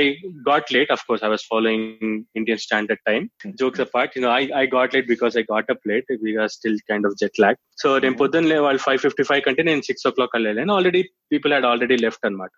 got 0.50 0.72
late 0.76 0.91
of 0.96 1.04
course 1.08 1.24
I 1.24 1.30
was 1.30 1.46
following 1.52 1.88
Indian 2.36 2.62
standard 2.65 3.04
time 3.06 3.26
jokes 3.62 3.84
apart 3.86 4.13
you 4.17 4.22
know 4.26 4.32
I 4.34 4.41
I 4.62 4.65
got 4.76 4.93
late 4.96 5.08
because 5.13 5.36
I 5.38 5.46
got 5.54 5.72
up 5.76 5.86
late 5.91 6.12
we're 6.24 6.52
still 6.58 6.80
kind 6.89 7.08
of 7.10 7.17
jet 7.22 7.39
lag 7.39 7.60
so 7.84 7.89
నేను 8.00 8.17
పొద్దున్న 8.22 8.60
వాళ్ళు 8.60 8.84
five 8.88 9.02
fifty 9.06 9.26
five 9.32 9.43
కంటే 9.48 9.63
నేను 9.63 9.84
six 9.89 10.08
ఓ 10.08 10.12
clock 10.12 10.36
వెళ్ళాను. 10.38 10.74
Already 10.74 11.02
people 11.34 11.54
had 11.54 11.67
already 11.72 11.98
left 12.06 12.26
అనమాట 12.30 12.54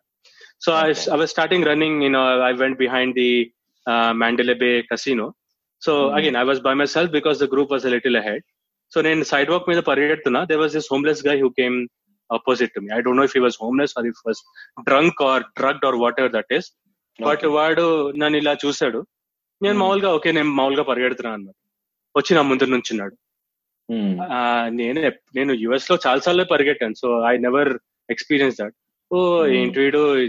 so 0.62 0.71
I 0.75 0.88
Okay. 0.88 1.09
I 1.13 1.17
was 1.19 1.31
starting 1.31 1.67
running 1.67 1.99
you 2.03 2.09
know 2.12 2.23
I 2.43 2.53
went 2.62 2.79
behind 2.79 3.13
the 3.15 3.29
Mandalay 4.21 4.55
Bay 4.63 4.71
casino 4.91 5.27
so 5.81 5.91
Hmm. 5.97 6.15
Again 6.17 6.38
I 6.38 6.45
was 6.47 6.62
by 6.62 6.73
myself 6.93 7.12
because 7.12 7.38
the 7.39 7.47
group 7.53 7.71
was 7.73 7.85
little 7.93 8.17
ahead 8.17 8.43
so 8.93 9.02
నేను 9.02 9.23
side 9.23 9.49
walk 9.49 9.69
మీద 9.69 9.78
పరిగెడుతున్నా. 9.78 10.43
There 10.43 10.56
was 10.56 10.73
this 10.73 10.88
homeless 10.91 11.28
guy 11.28 11.41
who 11.41 11.49
came 11.49 11.88
opposite 12.34 12.73
to 12.73 12.80
me 12.80 12.88
I 12.97 13.02
don't 13.02 13.17
know 13.17 13.23
if 13.23 13.34
he 13.36 13.41
was 13.41 13.58
homeless 13.63 13.93
or 13.97 14.08
if 14.08 14.23
was 14.28 14.43
drunk 14.84 15.21
or 15.21 15.43
drugged 15.43 15.86
or 15.86 15.95
whatever 16.19 16.32
that 16.32 16.54
is 16.54 16.71
but 17.25 17.45
వాడు 17.45 18.12
నన్ను 18.12 18.38
ఇలా 18.38 18.58
చూశాడు. 18.65 19.06
నేను 19.62 19.73
Hmm. 19.73 19.84
మామూలుగా 19.84 20.15
okay 20.15 20.32
నేను 20.32 20.49
మామూలుగా 20.49 20.84
పరిగెడుతున్నాను 20.84 21.34
అన్నమాట. 21.34 21.56
వచ్చి 22.17 22.36
నా 22.36 22.41
ముందు 22.41 22.63
నుంచున్నాడు. 22.63 23.17
ఆ, 24.34 24.69
నేను 24.69 24.99
ఎప్- 24.99 25.32
నేను 25.36 25.54
యుఎస్లో 25.54 25.97
చాలా 26.08 26.19
సార్లు 26.19 26.43
పరిగెట్టాను. 26.43 26.93
So 26.93 27.21
I 27.28 27.38
never 27.38 27.80
experience 28.10 28.58
that 28.62 28.75
oh 29.12 29.43
Hmm. 29.43 29.54
ఏంటి 29.54 29.80
వీడు? 29.80 30.28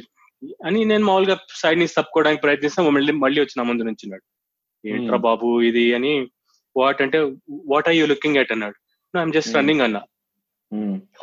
అని 0.66 0.85
నేను 0.85 1.05
మామూలుగా 1.05 1.38
సైడ్ 1.55 1.79
నుంచి 1.79 1.94
తప్పుకోవడానికి 1.96 2.42
ప్రయత్నిస్తా 2.42 2.83
మళ్ళీ 2.83 3.12
మళ్ళీ 3.12 3.40
వచ్చి 3.40 3.55
నా 3.57 3.62
ముందు 3.62 3.83
నుంచున్నాడు. 3.83 4.23
ఏంట్రా 4.88 5.11
Hmm. 5.11 5.20
బాబు 5.20 5.62
ఇది 5.62 5.94
అని 5.94 6.29
వాట్ 6.76 7.02
అంటే 7.02 7.18
what 7.72 7.88
I 7.88 7.98
you 7.98 8.06
looking 8.06 8.37
at 8.37 8.52
అన్నాడు. 8.52 8.76
I'm 9.18 9.33
just. 9.33 9.56
రన్నింగ్ 9.56 9.80
అన్నా. 9.80 10.02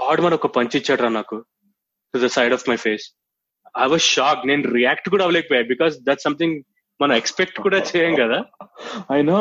వాడు 0.02 0.22
మరి 0.22 0.34
ఒక 0.34 0.48
పంచ్ 0.56 0.76
ఇచ్చాడు 0.76 1.04
నాకు 1.18 1.46
to 2.14 2.26
the 2.26 2.28
side 2.28 2.54
of 2.54 2.70
my 2.70 2.76
face 2.76 3.06
I 3.78 3.86
was 3.88 4.02
shock 4.02 4.48
నేను 4.48 4.74
రియాక్ట్ 4.74 5.10
కూడా 5.10 5.24
అవ్వలేకపోయా 5.24 5.62
బికాస్ 5.62 5.96
దట్ 6.02 6.20
సంథింగ్ 6.20 6.58
మనం 7.02 7.14
ఎక్స్పెక్ట్ 7.16 7.60
కూడా 7.62 7.80
చేయం 7.96 8.14
కదా. 8.16 8.40
I 9.14 9.22
know 9.22 9.40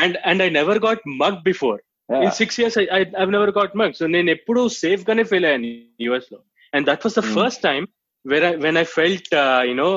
and 0.00 0.16
and 0.26 0.42
I 0.42 0.50
never 0.50 0.78
got 0.78 1.00
mug 1.22 1.42
before 1.42 1.80
in 2.22 2.30
six 2.30 2.60
years 2.60 2.78
I 2.78 3.24
never 3.36 3.50
got 3.50 3.76
mug 3.76 3.92
so 3.92 4.06
నేను 4.06 4.30
ఎప్పుడు 4.30 4.68
safe 4.68 5.08
గానే 5.10 5.24
ఫీల్ 5.24 5.44
అయ్యాను 5.44 5.70
యుఎస్లో. 6.00 6.38
And 6.74 6.86
that 6.86 7.06
was 7.06 7.18
the. 7.18 7.22
First 7.36 7.62
time 7.62 7.88
where 8.26 8.44
I 8.44 8.54
when 8.56 8.76
I 8.76 8.84
felt 8.84 9.34
you know 9.68 9.90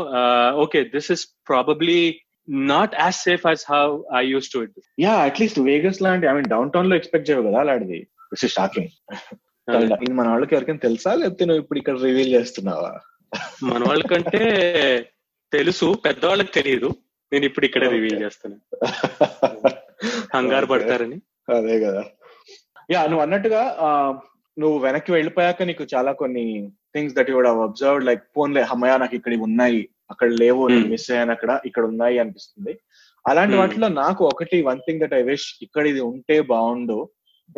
okay 0.64 0.84
this 0.84 1.12
is 1.12 1.28
probably 1.48 2.00
not 2.50 2.96
as 3.00 3.16
safe 3.16 3.48
as 3.48 3.72
how 3.72 4.02
I 4.16 4.24
use 4.26 4.54
to 4.54 4.60
it 4.60 4.72
yeah 5.00 5.16
at least 5.16 5.60
Vegas 5.60 6.02
లాంటి 6.02 6.28
I 6.28 6.32
mean 6.32 6.46
డౌన్ 6.46 6.72
టౌన్లో 6.72 6.96
expect 6.96 7.30
చేయవు 7.30 7.44
కదా 7.44 7.60
అలాంటిది. 7.60 8.08
It's 8.34 8.48
shocking 8.48 8.90
మన 10.12 10.28
వాళ్ళకి 10.30 10.56
ఎవరికైనా 10.56 10.80
తెలుసా? 10.80 11.14
లేకపోతే 11.14 11.46
నువ్వు 11.46 11.62
ఇప్పుడు 11.62 11.80
ఇక్కడ 11.80 12.02
రివీల్ 12.02 12.34
చేస్తున్నావా? 12.34 13.00
మన 13.64 13.84
వాళ్ళకంటే 13.84 14.42
తెలుసు 15.54 16.02
పెద్దవాళ్ళకి 16.06 16.52
తెలియదు. 16.52 16.96
నేను 17.34 17.46
ఇప్పుడు 17.46 17.66
ఇక్కడ. 17.66 17.88
రివీల్ 17.88 18.22
చేస్తాను 18.22 18.56
కంగారు. 20.34 20.66
పడతారని. 20.66 21.16
అదే 21.56 21.80
కదా. 21.80 22.04
యా 22.92 23.06
నువ్వు 23.06 23.22
అన్నట్టుగా 23.22 23.62
నువ్వు 24.60 24.78
వెనక్కి 24.78 25.12
వెళ్ళిపోయాక 25.12 25.64
నీకు 25.64 25.88
చాలా 25.96 26.12
కొన్ని 26.12 26.72
things 26.96 27.16
that 27.16 27.30
you'd 27.30 27.48
observe 27.48 28.04
like 28.04 28.24
ఫోన్లే 28.36 28.62
అమ్మయ్య 28.62 28.98
నాకు 28.98 29.16
ఇక్కడ 29.16 29.34
ఉన్నాయి. 29.34 29.90
అక్కడ 30.10 30.30
లేవు 30.42 30.62
నేను 30.68 30.84
Hmm. 30.84 30.92
మిస్ 30.92 31.08
అయ్యాను 31.12 31.34
అక్కడ 31.36 31.52
ఇక్కడ 31.66 31.84
ఉన్నాయి 31.92 32.20
అనిపిస్తుంది 32.24 32.74
అలాంటి 33.26 33.54
Hmm. 33.54 33.62
వాటిలో 33.62 33.88
నాకు 34.02 34.22
ఒకటి 34.26 34.58
one 34.70 34.82
thing 34.88 35.02
that 35.04 35.16
I 35.20 35.22
wish 35.24 35.48
ఇక్కడ 35.62 35.86
ఇది 35.94 36.02
ఉంటే 36.10 36.38
బాగుండు 36.52 36.98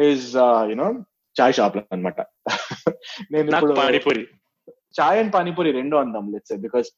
ఇస్ 0.07 0.27
యునో 0.71 0.87
చాయ్ 1.35 1.55
షాప్ 1.57 1.77
అనమాట 1.93 2.19
నేను 3.33 3.47
ఇప్పుడు 3.51 3.75
పానీపూరి 3.79 4.23
చాయ్ 4.97 5.19
అండ్ 5.21 5.33
పానీపూరి 5.33 5.71
రెండు 5.79 5.95
అందాం 5.97 6.25
let's 6.33 6.55
because 6.65 6.89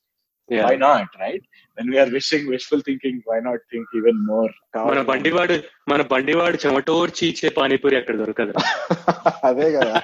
Yeah. 0.53 0.67
Why 0.67 0.77
not 0.77 1.21
right 1.21 1.43
when 1.77 1.91
we're 1.91 2.09
wishing 2.09 2.49
wishful 2.49 2.81
thinking 2.81 3.21
why 3.29 3.39
not 3.39 3.61
think 3.71 3.97
even 3.97 4.17
more 4.17 4.51
మన 4.77 5.01
బండివాడు 5.01 5.59
మన 5.89 6.01
బండివాడు 6.01 6.57
చెమటోడ్చి 6.67 7.27
ఇచ్చే 7.27 7.49
పానీపూరి 7.49 7.97
అక్కడ 7.97 8.15
దొరకదు. 8.15 8.53
అదే 9.43 9.71
కదా. 9.71 10.01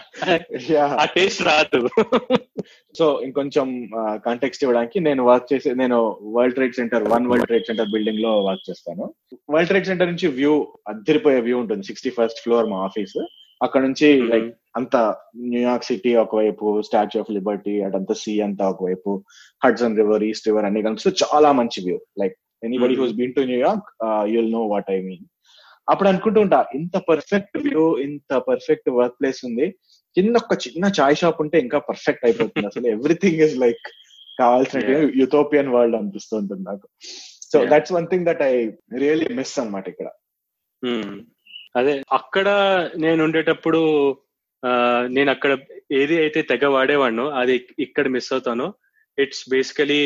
ఆ 0.85 1.05
టేస్ట్ 1.05 1.41
రాదు. 1.43 1.89
సో 2.97 3.21
ఇంకొంచెం 3.23 3.89
కాంటెక్స్ట్ 3.97 4.63
ఇవ్వడానికి 4.63 4.99
నేను 4.99 5.23
వర్క్ 5.23 5.53
చేసే 5.53 5.73
నేను 5.73 6.17
world 6.21 6.55
trade 6.55 6.75
center 6.75 7.03
one 7.03 7.27
world 7.27 7.45
trade 7.45 7.65
center 7.65 7.89
బిల్డింగ్లో 7.89 8.41
వర్క్ 8.41 8.69
చేస్తాను. 8.69 9.13
వరల్డ్ 9.49 9.69
ట్రేడ్ 9.69 9.85
సెంటర్ 9.85 10.07
నుంచి 10.07 10.27
వ్యూ 10.27 10.73
అద్దరిపోయే 10.87 11.39
వ్యూ 11.39 11.57
ఉంటుంది. 11.57 11.83
సిక్స్టీ 11.83 12.09
ఫస్ట్ 12.09 12.41
ఫ్లోర్ 12.43 12.65
మా 12.65 12.77
ఆఫీస్ 12.77 13.25
అక్కడ 13.61 13.81
నుంచి. 13.81 14.21
లైక్ 14.31 14.49
అంత 14.77 14.95
న్యూయార్క్ 15.51 15.85
సిటీ 15.85 16.15
ఒకవైపు 16.15 16.81
స్టాచ్యూ 16.81 17.21
ఆఫ్ 17.21 17.31
లిబర్టీ 17.31 17.81
అటంతా 17.81 18.13
సీ 18.13 18.41
అంతా 18.41 18.69
ఒకవైపు 18.69 19.23
హడ్సన్ 19.65 19.97
రివర్ 19.97 20.23
ఈస్ట్ 20.23 20.47
రివర్ 20.47 20.65
అన్ని 20.65 20.83
కలిసి 20.83 21.09
చాలా 21.23 21.51
మంచి 21.51 21.81
view 21.81 21.97
like 22.19 22.35
anybody. 22.63 22.95
Who's 22.95 23.13
been 23.13 23.33
to 23.33 23.41
New York 23.41 23.87
you'll 24.29 24.51
know 24.51 24.67
what 24.67 24.91
I 24.91 25.01
mean 25.01 25.25
అప్పుడు 25.89 26.09
అనుకుంటూ 26.09 26.41
ఉంటా 26.41 26.65
ఇంత 26.75 26.97
పర్ఫెక్ట్ 26.97 27.57
వ్యూ 27.57 27.97
ఇంత 27.97 28.33
పర్ఫెక్ట్ 28.49 28.89
వర్క్ 28.89 29.19
ప్లేస్ 29.21 29.45
ఉంది 29.45 29.67
కింద 30.15 30.35
ఒక 30.35 30.57
చిన్న 30.67 30.91
చాయ్ 30.99 31.15
షాప్ 31.15 31.41
ఉంటే 31.41 31.59
ఇంకా 31.59 31.77
పర్ఫెక్ట్ 31.79 32.25
అయిపోతుంది 32.25 32.67
అసలు 32.67 32.87
ఎవ్రీథింగ్ 32.87 33.41
ఇస్ 33.41 33.55
లైక్ 33.57 33.85
కావాల్సినట్టు 34.39 34.91
Yeah. 34.91 35.17
యూటోపియన్ 35.19 35.69
వరల్డ్ 35.69 35.95
అనిపిస్తుంటుంది 35.95 36.63
నాకు 36.63 36.87
so. 37.51 37.65
That's 37.65 37.93
one 37.93 38.07
thing 38.07 38.25
that 38.25 38.41
I 38.41 38.53
really 38.97 39.27
miss 39.33 39.59
అన్నమాట 39.59 39.87
ఇక్కడ. 39.89 40.09
అదే 41.75 41.93
అక్కడ 42.11 42.47
నేను 42.97 43.19
ఉండేటప్పుడు 43.23 43.81
నేను 45.15 45.29
అక్కడ 45.31 45.51
ఏది 45.91 46.15
అయితే 46.17 46.39
తెగ 46.41 46.65
వాడేవాడినో 46.75 47.25
అది 47.39 47.55
ఇక్కడ 47.85 48.07
miss 48.07 48.29
అవుతానో 48.33 48.67
it's 49.17 49.43
basically 49.49 50.03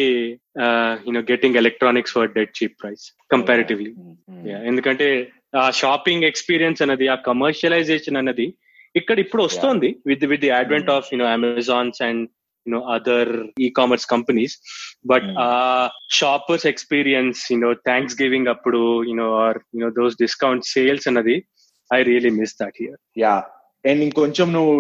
you know 1.08 1.22
getting 1.32 1.60
electronics 1.62 2.14
for 2.16 2.34
dead 2.38 2.56
cheap 2.58 2.76
price 2.82 3.06
comparatively 3.34 3.92
ఎందుకంటే 4.70 5.08
ఆ 5.62 5.64
షాపింగ్ 5.82 6.28
ఎక్స్పీరియన్స్ 6.32 6.82
అన్నది 6.86 7.06
ఆ 7.14 7.16
కమర్షియలైజేషన్ 7.30 8.20
అన్నది 8.22 8.48
ఇక్కడ 8.96 9.18
ఇప్పుడు 9.24 9.44
వస్తోంది 9.48 9.90
with 10.10 10.26
with 10.32 10.44
the 10.46 10.52
advent. 10.60 10.92
Of 10.96 11.08
you know 11.14 11.28
Amazons 11.38 12.00
and 12.08 12.24
you know 12.66 12.80
other 12.96 13.32
e 13.66 13.68
commerce 13.80 14.08
companies 14.14 14.56
but. 15.12 15.28
ఆ 15.46 15.50
shoppers 16.20 16.68
experience 16.72 17.40
you know 17.54 17.72
Thanksgiving 18.22 18.52
అప్పుడు 18.54 18.82
you know 19.12 19.28
or 19.46 19.60
you know 19.76 19.90
those 20.00 20.18
discount 20.24 20.70
sales 20.74 21.08
అన్నది 21.12 21.38
I 21.92 22.02
really 22.10 22.32
miss 22.40 22.56
that 22.62 22.78
here 22.82 23.00
yeah 23.20 23.36
and 23.86 24.04
ఇంకొంచెం 24.04 24.48
నువ్వు 24.54 24.74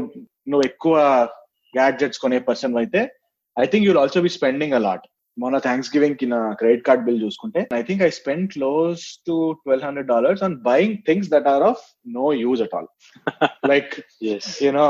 నువ్వు 0.50 0.64
ఎక్కువ 0.66 0.96
gadgets 1.74 2.22
కొనే 2.22 2.40
person 2.50 2.78
అయితే 2.78 3.02
I 3.58 3.66
think 3.66 3.86
you'll 3.88 4.02
also 4.02 4.22
be 4.22 4.32
spending 4.36 4.76
a lot 4.80 5.06
మొన్న 5.38 5.58
థ్యాంక్స్ 5.66 5.92
గివింగ్కి 5.94 6.26
నా 6.26 6.40
క్రెడిట్ 6.60 6.84
కార్డ్ 6.88 7.04
బిల్ 7.06 7.22
చూసుకుంటే 7.26 7.62
I 7.78 7.82
think 7.82 8.02
I 8.02 8.10
spend 8.18 8.48
close 8.54 9.02
to 9.28 9.36
twelve 9.62 9.86
hundred 9.88 10.10
dollars 10.14 10.42
on 10.44 10.56
buying 10.66 10.96
things 11.08 11.30
that 11.34 11.48
are 11.48 11.64
of 11.64 11.84
no 12.16 12.26
use 12.40 12.62
at 12.66 12.74
all 12.76 12.90
like 13.72 13.94
you know 14.62 14.88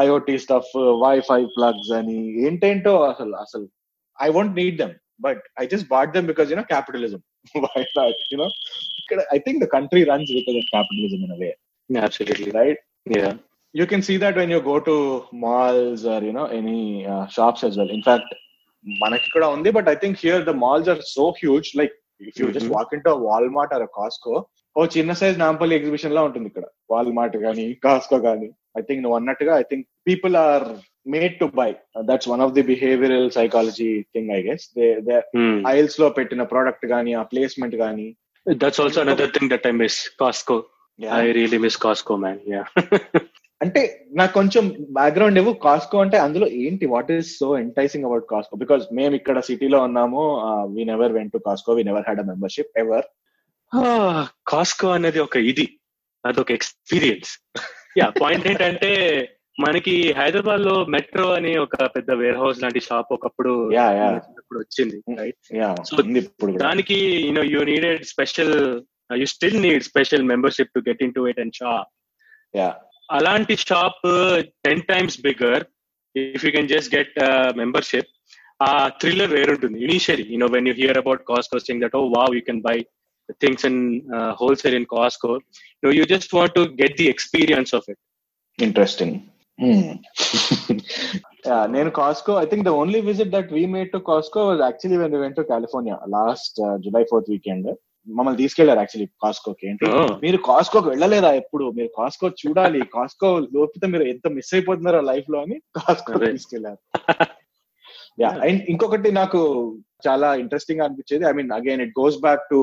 IoT 0.00 0.36
stuff 0.38 0.72
wifi 1.04 1.40
plugs 1.56 1.92
అని 2.00 2.18
ఏంటేంటో 2.46 2.94
అసలు 3.10 3.36
అసలు 3.36 3.66
I 4.18 4.30
won't 4.30 4.56
need 4.56 4.78
them 4.82 4.94
but 5.20 5.42
I 5.60 5.66
just 5.66 5.88
bought 5.88 6.12
them 6.16 6.26
because 6.26 6.50
you know 6.52 6.66
capitalism 6.72 7.22
you know 8.32 8.46
ఇక్కడ 9.00 9.20
I 9.36 9.38
think 9.46 9.60
the 9.64 9.68
country 9.76 10.02
runs 10.10 10.30
because 10.38 10.58
of 10.60 10.68
capitalism 10.74 11.22
in 11.26 11.38
way 11.42 11.50
absolutely 11.90 12.52
right 12.60 12.82
yeah 13.16 13.32
you 13.74 13.84
can 13.90 14.02
see 14.06 14.16
that 14.22 14.34
when 14.38 14.50
you 14.52 14.58
go 14.70 14.74
to 14.88 14.94
malls 15.42 16.00
or 16.14 16.18
you 16.26 16.32
know 16.36 16.46
any 16.58 16.80
uh, 17.12 17.22
shops 17.36 17.60
as 17.68 17.76
well. 17.80 17.90
In 17.98 18.02
fact 18.08 18.30
మనకి 18.86 19.28
కూడా 19.34 19.46
ఉంది 19.54 19.70
but 19.76 19.88
I 19.92 19.94
think 20.02 20.16
here 20.24 20.42
the 20.48 20.52
malls 20.62 20.88
are 20.92 21.00
so 21.14 21.24
huge 21.40 21.68
like 21.80 21.94
if 22.28 22.38
you 22.40 22.46
just. 22.56 22.70
Walk 22.76 22.92
in 22.96 23.04
to 23.06 23.12
Walmart 23.28 23.72
or 23.76 23.84
Costco 23.98 24.34
ఓ 24.76 24.84
చిన్న 24.96 25.12
size 25.20 25.36
Nampally 25.44 25.74
exhibition 25.78 26.14
లా 26.16 26.22
ఉంటుంది 26.28 26.48
ఇక్కడ. 26.50 26.66
Walmart 26.92 27.36
కానీ 27.46 27.66
కాస్కో 27.86 28.18
కానీ 28.28 28.48
I 28.78 28.82
think 28.88 29.02
నువ్వు 29.04 29.16
అన్నట్టుగా 29.20 29.54
I 29.62 29.64
think 29.70 29.86
people 30.08 30.36
are 30.46 30.66
made 31.06 31.34
to 31.40 31.46
buy 31.60 31.68
that's 32.10 32.28
one 32.32 32.42
of 32.46 32.54
the 32.58 32.64
behavioural 32.72 33.28
psychology 33.30 33.90
thing 34.14 34.30
I 34.30 34.40
guess 34.48 34.64
they 34.78 34.88
they 35.08 35.16
ఐల్స్లో 35.74 36.08
పెట్టిన 36.18 36.44
product 36.52 36.86
కానీ 36.86 37.14
ఆ 37.20 37.24
ప్లేస్మెంట్ 37.32 37.76
కానీ 37.84 38.08
that's 38.46 38.82
also 38.84 39.00
another 39.04 39.34
thing 39.36 39.52
that 39.54 39.66
I 39.66 39.74
miss 39.82 40.00
Costco 40.22 40.56
I 41.20 41.26
really 41.38 41.60
miss 41.66 41.78
Costco 41.86 42.16
man 42.24 42.42
yeah 42.54 42.64
అంటే 43.60 43.80
నాకు 44.18 44.32
కొంచెం 44.32 44.64
background 44.98 45.38
ఇవ్వు. 45.40 45.52
Costco 45.64 45.96
అంటే 46.04 46.16
అందులో 46.18 46.46
ఏంటి? 46.62 46.84
What 46.94 47.10
is 47.16 47.28
so 47.40 47.48
enticing 47.58 48.06
about 48.08 48.24
Costco 48.32 48.56
because 48.62 48.84
మేము 48.98 49.14
ఇక్కడ 49.18 49.40
సిటీలో 49.48 49.78
ఉన్నాము. 49.88 50.22
We 50.74 50.84
never 50.90 51.12
went 51.16 51.32
to 51.32 51.40
Costco 51.46 51.74
we 51.78 51.82
never 51.90 52.06
had 52.06 52.22
a 52.22 52.26
membership 52.30 52.72
ever 52.82 53.06
Costco 54.52 54.88
అనేది 54.96 55.20
ఒక 55.26 55.36
ఇది. 55.50 55.66
అదొక 56.24 56.50
ఎక్స్పీరియన్స్ 56.58 57.30
యా 58.00 58.08
పాయింట్ 58.20 58.48
ఏంటంటే 58.50 58.90
మనకి 59.56 59.94
హైదరాబాద్లో 60.12 60.74
మెట్రో 60.84 61.26
అని 61.30 61.50
ఒక 61.58 61.76
పెద్ద 61.96 62.10
వేర్ 62.20 62.38
హౌస్ 62.42 62.60
లాంటి 62.62 62.80
షాప్ 62.80 63.10
ఒకప్పుడు 63.12 63.52
ఇప్పుడు 64.38 64.60
వచ్చింది 64.60 64.98
దానికి 66.62 66.96
you know 67.26 67.42
you 67.44 67.60
needed 67.64 68.04
special 68.04 68.54
you 69.20 69.26
still 69.26 69.58
need 69.62 69.84
special 69.84 70.24
membership 70.24 70.72
to 70.74 70.82
get 70.88 71.02
in 71.02 71.14
to 71.14 71.24
it 71.28 71.40
and 71.40 71.56
shop 71.56 71.90
yeah 72.54 72.70
అలాంటి 73.08 73.56
shop 73.64 74.02
ten 74.66 74.82
times 74.92 75.18
bigger 75.20 75.64
if 76.14 76.44
you 76.44 76.52
can 76.52 76.68
just 76.68 76.90
get 76.94 77.14
membership 77.56 78.10
ఆ 78.60 78.72
thriller 79.00 79.32
వేరుంటుంది 79.32 79.78
initially 79.80 80.26
you know 80.32 80.48
when 80.48 80.68
you 80.68 80.74
hear 80.74 80.98
about 80.98 81.22
Costco 81.30 81.60
thing 81.68 81.82
that 81.84 81.96
oh 81.96 82.02
wow 82.16 82.32
you 82.36 82.42
can 82.42 82.62
buy 82.62 82.76
things 83.40 83.66
in 83.70 83.80
wholesale 84.40 84.76
in 84.80 84.88
Costco 84.94 85.32
you 85.92 86.06
just 86.14 86.34
want 86.34 86.54
to 86.54 86.64
get 86.82 86.96
the 87.02 87.08
experience 87.08 87.72
of 87.74 87.88
it 87.94 88.00
interesting 88.58 89.16
నేను 91.66 91.90
Costco 91.90 92.32
I 92.40 92.44
think 92.44 92.64
the 92.64 92.68
only 92.68 93.00
visit 93.00 93.30
that 93.30 93.52
we 93.52 93.66
made 93.66 93.90
to 93.92 93.98
Costco 93.98 94.40
was 94.46 94.60
actually 94.60 94.98
when 95.02 95.16
went 95.16 95.36
to 95.36 95.42
California 95.42 95.96
last 96.08 96.58
July 96.78 97.04
fourth 97.04 97.30
weekend 97.30 97.68
మమ్మల్ని 98.08 98.38
తీసుకెళ్ళారు 98.42 98.80
actually 98.80 99.08
కాస్కోకి 99.24 99.66
ఏంటి? 99.68 99.86
మీరు 100.22 100.36
కాస్కోకి 100.36 100.88
వెళ్ళలేదా 100.88 101.30
ఎప్పుడు? 101.32 101.64
మీరు 101.70 101.90
కాస్కో 101.98 102.28
చూడాలి. 102.28 102.80
కాస్కో 102.94 103.38
లోపితే 103.38 103.86
మీరు 103.86 104.02
ఎంత 104.02 104.28
మిస్ 104.28 104.54
అయిపోతున్నారో 104.54 105.00
లైఫ్లో 105.00 105.38
అని 105.40 105.56
కాస్కో. 105.78 106.12
తీసుకెళ్ళారు. 106.24 106.80
యా 108.20 108.28
అండ్ 108.46 108.62
ఇంకొకటి 108.68 109.12
నాకు 109.12 109.40
చాలా 110.08 110.34
ఇంట్రెస్టింగ్గా 110.34 110.84
అనిపించేది 110.84 111.24
I 111.28 111.32
mean 111.32 111.52
again 111.52 111.82
it 111.82 111.94
goes 112.00 112.18
back 112.20 112.44
to 112.50 112.60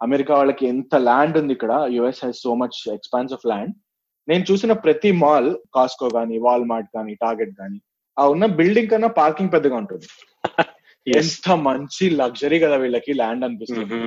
America 0.00 0.34
వాళ్ళకి 0.34 0.66
ఎంత 0.66 0.94
ల్యాండ్ 1.08 1.38
ఉంది 1.38 1.52
ఇక్కడ. 1.52 1.72
US 1.90 2.24
has 2.24 2.40
so 2.42 2.54
much 2.54 2.78
expanse 2.94 3.32
of 3.32 3.46
land 3.46 3.74
నేను 4.28 4.44
చూసిన 4.50 4.72
ప్రతి 4.72 5.12
మాల్ 5.12 5.50
కాస్కో 5.74 6.08
గానీ 6.14 6.38
వాల్మార్ట్ 6.38 6.90
కానీ 6.94 7.14
టార్గెట్ 7.14 7.54
కానీ 7.58 7.78
ఆ 8.18 8.24
ఉన్న 8.28 8.46
బిల్డింగ్ 8.46 8.88
కన్నా 8.88 9.08
పార్కింగ్ 9.08 9.52
పెద్దగా 9.52 9.76
ఉంటుంది. 9.76 10.06
ఎంత 11.06 11.52
మంచి 11.68 12.10
లగ్జరీ 12.10 12.58
కదా 12.58 12.76
వీళ్ళకి 12.76 13.12
ల్యాండ్ 13.12 13.44
అనిపిస్తుంది. 13.44 13.98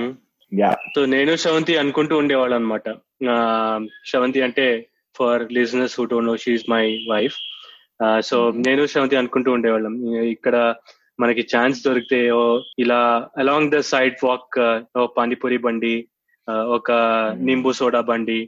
సో 0.96 1.06
నేను 1.06 1.36
శ్రవంతి 1.36 1.74
అనుకుంటూ 1.78 2.18
ఉండేవాళ్ళు 2.18 2.56
అనమాట 2.56 2.90
శ్రవంతి 4.06 4.42
అంటే 4.42 4.88
for 5.16 5.54
listeners 5.54 6.00
who 6.00 6.06
don't 6.06 6.30
know 6.30 6.38
she's 6.38 6.70
my 6.70 6.86
wife 7.10 7.38
so 8.22 8.38
నేను 8.68 8.86
శ్రవంతి 8.86 9.16
అనుకుంటూ 9.16 9.52
ఉండేవాళ్ళం. 9.52 9.94
ఇక్కడ 10.36 10.76
మనకి 11.20 11.42
ఛాన్స్ 11.56 11.84
దొరికితే 11.86 12.20
ఇలా 12.80 13.02
along 13.38 13.72
the 13.72 13.80
side 13.80 14.16
walk 14.24 14.58
panipuri 15.18 15.58
బండి 15.58 15.96
ఒక 16.48 16.92
నింబు 17.48 17.72
సోడా 17.72 18.02
బండి 18.02 18.40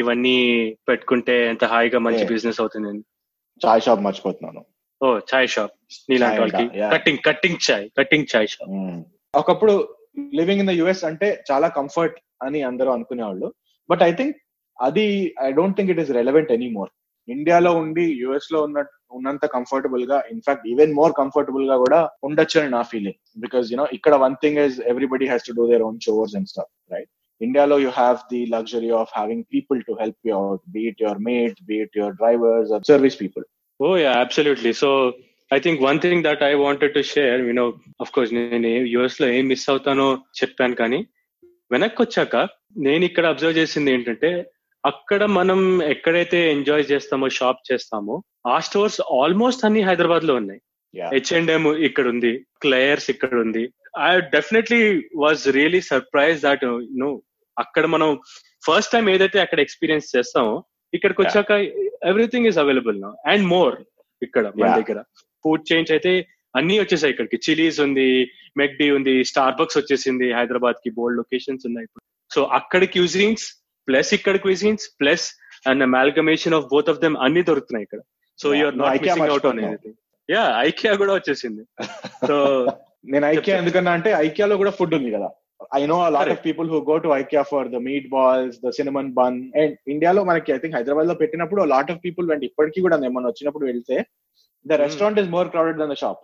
ఇవన్నీ 0.00 0.36
పెట్టుకుంటే 0.88 1.34
ఎంత 1.48 1.64
హాయిగా 1.64 1.98
మంచి. 1.98 2.24
బిజినెస్ 2.24 2.60
అవుతుంది 2.60 2.92
చాయ్ 3.64 3.82
షాప్ 3.86 4.04
మర్చిపోతున్నాను. 4.06 4.62
Oh 5.00 5.18
chai 5.30 5.48
shop. 5.48 5.74
నీలాంటి 6.10 6.40
వాళ్ళకి. 6.40 6.66
Cutting 6.94 7.20
cutting 7.26 7.58
chai 7.70 7.84
cutting 7.98 8.26
chai 8.34 8.48
shop. 8.54 8.70
ఒకప్పుడు 9.34 9.74
లివింగ్ 10.34 10.60
ఇన్ 10.60 10.70
ద 10.70 10.70
యుఎస్ 10.70 11.04
అంటే 11.04 11.28
చాలా 11.50 11.68
కంఫర్ట్ 11.68 12.16
అని 12.42 12.62
అందరూ 12.62 12.90
అనుకునేవాళ్ళు. 12.92 13.48
బట్ 13.90 14.02
ఐ 14.02 14.12
థింక్ 14.12 14.36
అది 14.78 15.34
I 15.42 15.52
don't 15.52 15.76
think 15.76 15.90
it 15.90 16.00
is 16.00 16.10
relevant 16.10 16.52
any 16.52 16.68
more 16.78 16.90
ఇండియాలో 17.28 17.72
ఉండి 17.74 18.04
యుఎస్లో 18.22 18.62
ఉన్న 18.62 18.78
ఉన్నంత 19.12 19.46
కంఫర్టబుల్గా 19.54 20.18
ఇన్ఫాక్ట్ 20.30 20.66
ఈవెన్ 20.68 20.92
మోర్ 20.94 21.14
కంఫర్టబుల్గా 21.18 21.76
కూడా 21.76 22.00
ఉండొచ్చు 22.22 22.58
అని 22.60 22.70
నా 22.70 22.82
ఫీలింగ్ 22.92 23.18
బికాస్ 23.38 23.72
యునో 23.72 23.86
ఇక్కడ 23.92 24.14
one 24.22 24.36
thing 24.42 24.60
is 24.64 24.78
everybody 24.92 25.28
has 25.28 25.46
to 25.48 25.54
do 25.58 25.66
their 25.72 25.84
own 25.88 25.98
chores 26.06 26.36
and 26.36 26.50
stuff 26.52 26.72
right 26.92 27.10
ఇండియాలో 27.40 27.78
you 27.78 27.90
have 27.94 28.18
the 28.32 28.42
luxury 28.54 28.92
of 29.00 29.12
having 29.16 29.44
people 29.52 29.80
to 29.82 29.94
help 30.00 30.20
you 30.26 30.34
out 30.38 30.64
be it 30.70 31.02
your 31.02 31.20
maid 31.22 31.58
be it 31.70 31.96
your 32.00 32.14
drivers 32.14 32.72
service 32.90 33.18
people 33.20 33.46
oh 33.80 33.90
yeah 33.98 34.14
absolutely 34.20 34.72
so 34.82 34.90
I 35.50 35.58
think 35.58 35.80
one 35.82 35.98
thing 36.00 36.24
that 36.24 36.42
I 36.42 36.52
wanted 36.58 36.94
to 36.94 37.02
share 37.08 37.40
you 37.48 37.66
of 38.02 38.12
course 38.14 38.32
oh, 38.32 38.38
నేను 38.38 38.70
యుఎస్లో 38.92 39.26
ఏం 39.30 39.44
miss 39.48 39.66
అవుతానో 39.70 40.06
చెప్పాను 40.40 40.74
కానీ 40.74 41.00
వెనక్కి 41.70 42.00
వచ్చాక 42.02 42.36
నేను 42.78 43.04
ఇక్కడ 43.04 43.26
observe 43.26 43.58
చేసింది 43.58 43.90
ఏంటంటే 43.92 44.30
అక్కడ 44.84 45.24
మనం 45.24 45.82
ఎక్కడైతే 45.82 46.52
ఎంజాయ్ 46.52 46.84
చేస్తామో 46.92 47.28
షాప్ 47.28 47.72
చేస్తామో 47.72 48.22
ఆ 48.46 48.60
స్టోర్స్ 48.60 49.00
ఆల్మోస్ట్ 49.00 49.64
అన్ని 49.64 49.82
హైదరాబాద్లో 49.82 50.34
ఉన్నాయి. 50.34 50.60
హెచ్ 50.94 51.32
అండ్ 51.32 51.50
ఎం 51.50 51.76
ఇక్కడ 51.76 52.08
ఉంది 52.08 52.46
క్లేయర్స్ 52.60 53.10
ఇక్కడ 53.10 53.34
ఉంది. 53.34 53.74
I 53.98 54.20
definitely 54.20 55.02
was 55.16 55.48
really 55.48 55.80
surprised 55.80 56.42
that 56.42 56.64
no 56.90 57.22
అక్కడ 57.58 57.86
మనం 57.86 58.18
ఫస్ట్ 58.66 58.92
టైం 58.92 59.10
ఏదైతే 59.10 59.40
అక్కడ 59.40 59.60
ఎక్స్పీరియన్స్ 59.60 60.16
చేస్తామో 60.16 60.64
ఇక్కడికి 60.94 61.22
వచ్చాక 61.22 61.50
everything 62.10 62.46
is 62.46 62.58
available 62.58 63.00
no 63.00 63.16
and 63.26 63.46
more 63.46 63.76
ఇక్కడ 64.22 64.46
మన. 64.46 64.82
దగ్గర. 64.82 65.02
ఫుడ్ 65.44 65.72
చేంజ్ 65.72 65.92
అయితే 65.92 66.26
అన్ని 66.56 66.80
వచ్చేసాయి 66.80 67.12
ఇక్కడికి. 67.12 67.50
చిలీస్ 67.50 67.80
ఉంది 67.80 68.08
మెక్డీ 68.56 68.90
ఉంది 68.90 69.24
స్టార్ 69.24 69.54
బక్స్ 69.54 69.78
వచ్చేసింది 69.78 70.32
హైదరాబాద్కి 70.32 70.90
బోల్డ్ 70.90 71.18
లొకేషన్స్ 71.18 71.66
ఉన్నాయి 71.66 71.84
ఇప్పుడు. 71.84 72.04
సో 72.34 72.42
అక్కడ 72.44 72.84
క్యూజిన్స్ 72.84 73.61
ప్లస్ 73.88 74.10
ఇక్కడ 74.14 74.36
cuisines 74.36 74.86
plus 75.00 75.26
and 75.66 75.82
amalgamation 75.82 76.54
of 76.54 76.66
both 76.66 76.90
of 76.92 77.00
them 77.00 77.16
అన్ని 77.18 77.42
దొరుకుతున్నాయి 77.42 77.84
ఇక్కడ. 77.88 78.00
So. 78.38 78.48
You're 78.60 78.78
not 78.78 79.02
missing 79.04 79.32
out 79.34 79.46
on. 79.50 79.60
Anything 79.64 79.98
yeah 80.28 80.42
IKEA 80.68 80.92
కూడా 81.02 81.12
వచ్చేసింది. 81.14 81.62
సో 82.30 82.36
నేను 83.04 83.26
ఐకియా 83.26 83.54
ఎందుకన్నా 83.60 83.92
అంటే 83.92 84.10
ఐకియాలో 84.26 84.56
కూడా 84.56 84.72
ఫుడ్ 84.78 84.94
ఉంది 84.98 85.10
కదా. 85.10 85.28
I 85.74 85.80
know 85.86 85.98
lot 86.14 86.30
of. 86.30 86.40
People 86.46 86.68
who 86.70 86.78
go 86.88 86.96
to 87.04 87.08
IKEA 87.18 87.42
for 87.50 87.68
the 87.68 87.80
meatballs 88.08 88.56
the 88.64 88.70
cinnamon 88.78 89.10
bun 89.18 89.38
and 89.60 89.74
ఇండియాలో 89.86 90.22
మనకి 90.24 90.52
ఐ 90.54 90.58
థింక్ 90.58 90.76
హైదరాబాద్లో 90.78 91.14
పెట్టినప్పుడు 91.14 91.62
లాట్ 91.72 91.90
ఆఫ్ 91.92 92.00
పీపుల్ 92.06 92.26
వెంట 92.30 92.44
ఇప్పటికీ 92.50 92.80
కూడా 92.80 92.98
ఏమన్నా 93.08 93.30
వచ్చినప్పుడు 93.30 93.66
వెళ్తే 93.66 93.96
the. 94.66 94.80
Restaurant 94.84 95.20
is 95.22 95.30
more 95.36 95.48
crowded 95.48 95.80
than 95.82 95.92
the 95.94 95.98
shop 96.02 96.20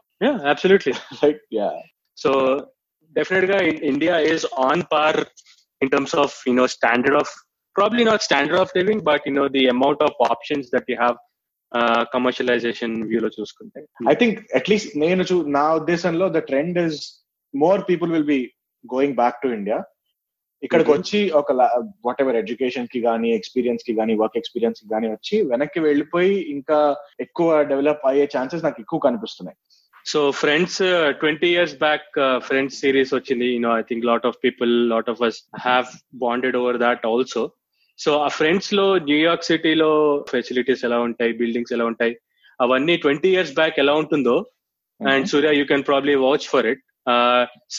absolutely 0.51 0.94
like 1.23 1.40
yeah 1.59 1.68
so 2.18 2.31
డెఫినెట్గా 3.16 3.59
India 3.90 4.14
is 4.31 4.47
on 4.64 4.83
par 4.92 5.18
in 5.81 5.92
terms 5.92 6.16
of 6.25 6.37
you know 6.49 6.66
standard 6.77 7.18
of 7.23 7.33
probably 7.79 8.05
not 8.11 8.25
standard 8.29 8.61
of 8.64 8.75
living 8.81 9.05
but 9.11 9.27
you know 9.31 9.47
the 9.57 9.64
amount 9.77 10.05
of 10.09 10.19
options 10.33 10.69
that 10.75 10.91
you 10.93 10.97
have 11.03 11.19
commercialisation 12.14 12.95
వ్యూలో 13.09 13.31
చూసుకుంటే. 13.38 13.81
I 14.12 14.17
think 14.21 14.38
at least 14.59 14.93
నేను 15.05 15.23
చూ 15.31 15.37
నా 15.59 15.64
ఉద్దేశంలో 15.81 16.29
the 16.37 16.41
trend 16.51 16.79
is 16.87 16.99
more 17.55 17.81
people 17.91 18.12
will 18.14 18.31
be 18.35 18.41
going 18.85 19.17
back 19.23 19.41
to 19.45 19.49
India 19.59 19.79
ఇక్కడికి 20.62 20.91
Mhm. 20.91 20.97
వచ్చి 20.99 21.19
ఒక 21.41 21.51
what 22.07 22.21
ever 22.23 22.37
ఎడ్యుకేషన్కి 22.41 23.01
కానీ 23.01 23.29
ఎక్స్పీరియన్స్కి 23.37 23.93
కానీ 23.99 24.14
వర్క్ 24.23 24.38
ఎక్స్పీరియన్స్కి 24.41 24.88
కానీ 24.95 25.07
వచ్చి 25.12 25.37
వెనక్కి 25.51 25.81
వెళ్ళిపోయి 25.81 26.33
ఇంకా 26.55 26.79
ఎక్కువ 27.25 27.49
డెవలప్ 27.73 28.03
అయ్యే 28.11 28.25
ఛాన్సెస్ 28.35 28.64
నాకు 28.64 28.81
ఎక్కువ 28.85 29.01
కనిపిస్తున్నాయి. 29.07 29.59
So 30.07 30.21
friends 30.41 30.79
twenty 31.21 31.49
years 31.55 31.77
back 31.85 32.09
friends 32.49 32.79
series 32.83 33.12
వచ్చింది. 33.14 33.49
You know 33.55 33.73
I 33.81 33.85
think 33.91 34.07
lot 34.11 34.27
of 34.31 34.38
people 34.47 34.73
lot 34.95 35.11
of 35.14 35.23
us 35.29 35.38
have 35.67 35.87
bonded 36.25 36.59
over 36.62 36.79
that 36.87 37.07
also 37.12 37.45
so 37.99 38.11
ఆ 38.25 38.29
ఫ్రెండ్స్లో 38.39 38.87
న్యూయార్క్ 39.09 39.47
సిటీలో 39.51 39.91
ఫెసిలిటీస్ 40.33 40.85
ఎలా 40.89 40.99
ఉంటాయి 41.09 41.33
బిల్డింగ్స్ 41.41 41.75
ఎలా 41.77 41.85
ఉంటాయి 41.93 42.15
అవన్నీ 42.61 42.95
ట్వంటీ 43.05 43.31
ఇయర్స్ 43.35 43.55
బ్యాక్ 43.59 43.77
ఎలా 43.85 43.95
ఉంటుందో 44.03 44.37
and 45.01 45.27
Surya 45.33 45.51
you 45.59 45.65
can 45.73 45.85
probably 45.91 46.15
watch 46.27 46.47
for 46.53 46.69
it 46.73 46.83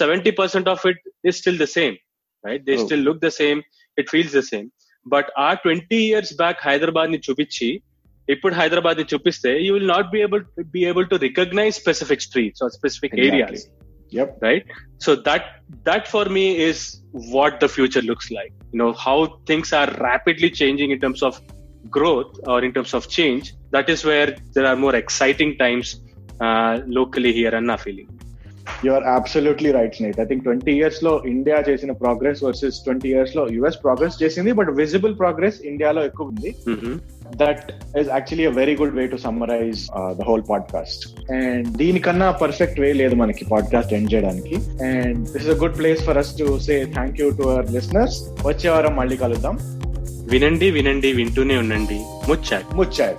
seventy 0.01 0.31
percent 0.41 0.69
of 0.73 0.83
it 0.91 1.01
is 1.29 1.37
still 1.41 1.59
the 1.65 1.67
same 1.77 1.97
right 2.43 2.63
they 2.69 2.75
Oh. 2.75 2.83
Still 2.85 3.03
look 3.07 3.23
the 3.27 3.31
same 3.41 3.59
it 3.97 4.09
feels 4.13 4.35
the 4.39 4.43
same 4.51 4.67
but 5.05 5.29
ఆ 5.47 5.49
twenty 5.63 5.99
years 6.09 6.33
back 6.41 6.59
హైదరాబాద్ని 6.69 7.19
చూపించి 7.27 7.69
ఇప్పుడు 8.27 8.53
హైదరాబాద్ని 8.61 9.05
చూపిస్తే 9.13 9.51
you 9.65 9.71
will 9.77 9.91
not 9.95 10.09
be 10.15 10.19
able 10.25 10.43
be 10.75 10.81
able 10.91 11.07
to 11.13 11.17
recognise 11.27 11.75
specific 11.83 12.25
streets 12.29 12.63
or 12.65 12.73
specific 12.79 13.15
areas 13.27 13.65
Yep. 14.11 14.29
right? 14.41 14.65
So 14.97 15.15
that 15.17 15.43
that 15.85 16.07
for 16.07 16.25
me 16.27 16.45
is 16.59 16.79
what 17.33 17.59
the 17.59 17.69
future 17.69 18.01
looks 18.01 18.31
like. 18.31 18.53
You 18.71 18.79
know 18.81 18.91
how 19.05 19.17
things 19.45 19.73
are 19.73 19.89
rapidly 19.99 20.49
changing 20.51 20.91
in 20.91 20.99
terms 20.99 21.21
of 21.23 21.39
growth 21.89 22.31
or 22.45 22.63
in 22.63 22.73
terms 22.73 22.93
of 22.93 23.07
change 23.09 23.53
that 23.71 23.89
is 23.89 24.05
where 24.05 24.29
there 24.53 24.65
are 24.65 24.75
more 24.75 24.95
exciting 24.95 25.57
times 25.57 25.87
uh, 26.39 26.73
locally 26.99 27.33
here 27.33 27.53
and 27.55 27.79
feeling 27.81 28.09
you 28.85 28.91
are 28.95 29.05
absolutely 29.15 29.69
right 29.77 29.95
Snehith 29.97 30.19
I 30.23 30.25
think 30.29 30.43
twenty 30.47 30.71
ఇయర్స్లో 30.79 31.13
India 31.31 31.57
చేసిన 31.69 31.91
progress 32.03 32.41
versus 32.47 32.77
twenty 32.85 33.09
ఇయర్స్లో 33.13 33.43
US 33.55 33.79
progress 33.85 34.17
చేసింది 34.21 34.51
but 34.59 34.71
visible 34.81 35.15
progress 35.21 35.57
ఇండియాలో 35.71 36.03
ఎక్కువ 36.09 36.33
ఉంది 36.33 36.51
mm-hmm. 36.71 36.95
That 37.35 37.71
is 37.99 38.09
actually 38.09 38.45
a 38.45 38.49
very 38.49 38.75
good 38.75 38.95
way 38.95 39.07
to 39.07 39.17
summarise 39.17 39.87
the 40.17 40.21
whole 40.21 40.43
podcast 40.49 41.31
and 41.31 41.67
దీనికన్నా 41.67 42.31
perfect 42.31 42.79
way 42.79 42.93
లేదు 42.93 43.15
మనకి 43.15 43.45
పాడ్కాస్ట్ 43.45 43.93
ఎండ్ 43.93 44.13
చేయడానికి. 44.13 44.55
And 44.83 45.17
this 45.17 45.35
is 45.35 45.47
a 45.47 45.63
good 45.63 45.77
place 45.77 46.03
for 46.03 46.17
us 46.17 46.39
to 46.39 46.59
say 46.59 46.87
thank 46.93 47.21
you 47.21 47.29
to 47.29 47.43
our 47.43 47.71
listeners 47.71 48.23
వచ్చే 48.45 48.69
వారం 48.69 48.95
మళ్ళీ 48.95 49.17
కలుద్దాం. 49.17 49.57
వినండి 50.31 50.71
వినండి 50.71 51.13
వింటూనే 51.13 51.57
ఉండండి. 51.57 51.99
ముచ్చాట్. 52.27 52.75
ముచ్చాయ్ 52.75 53.15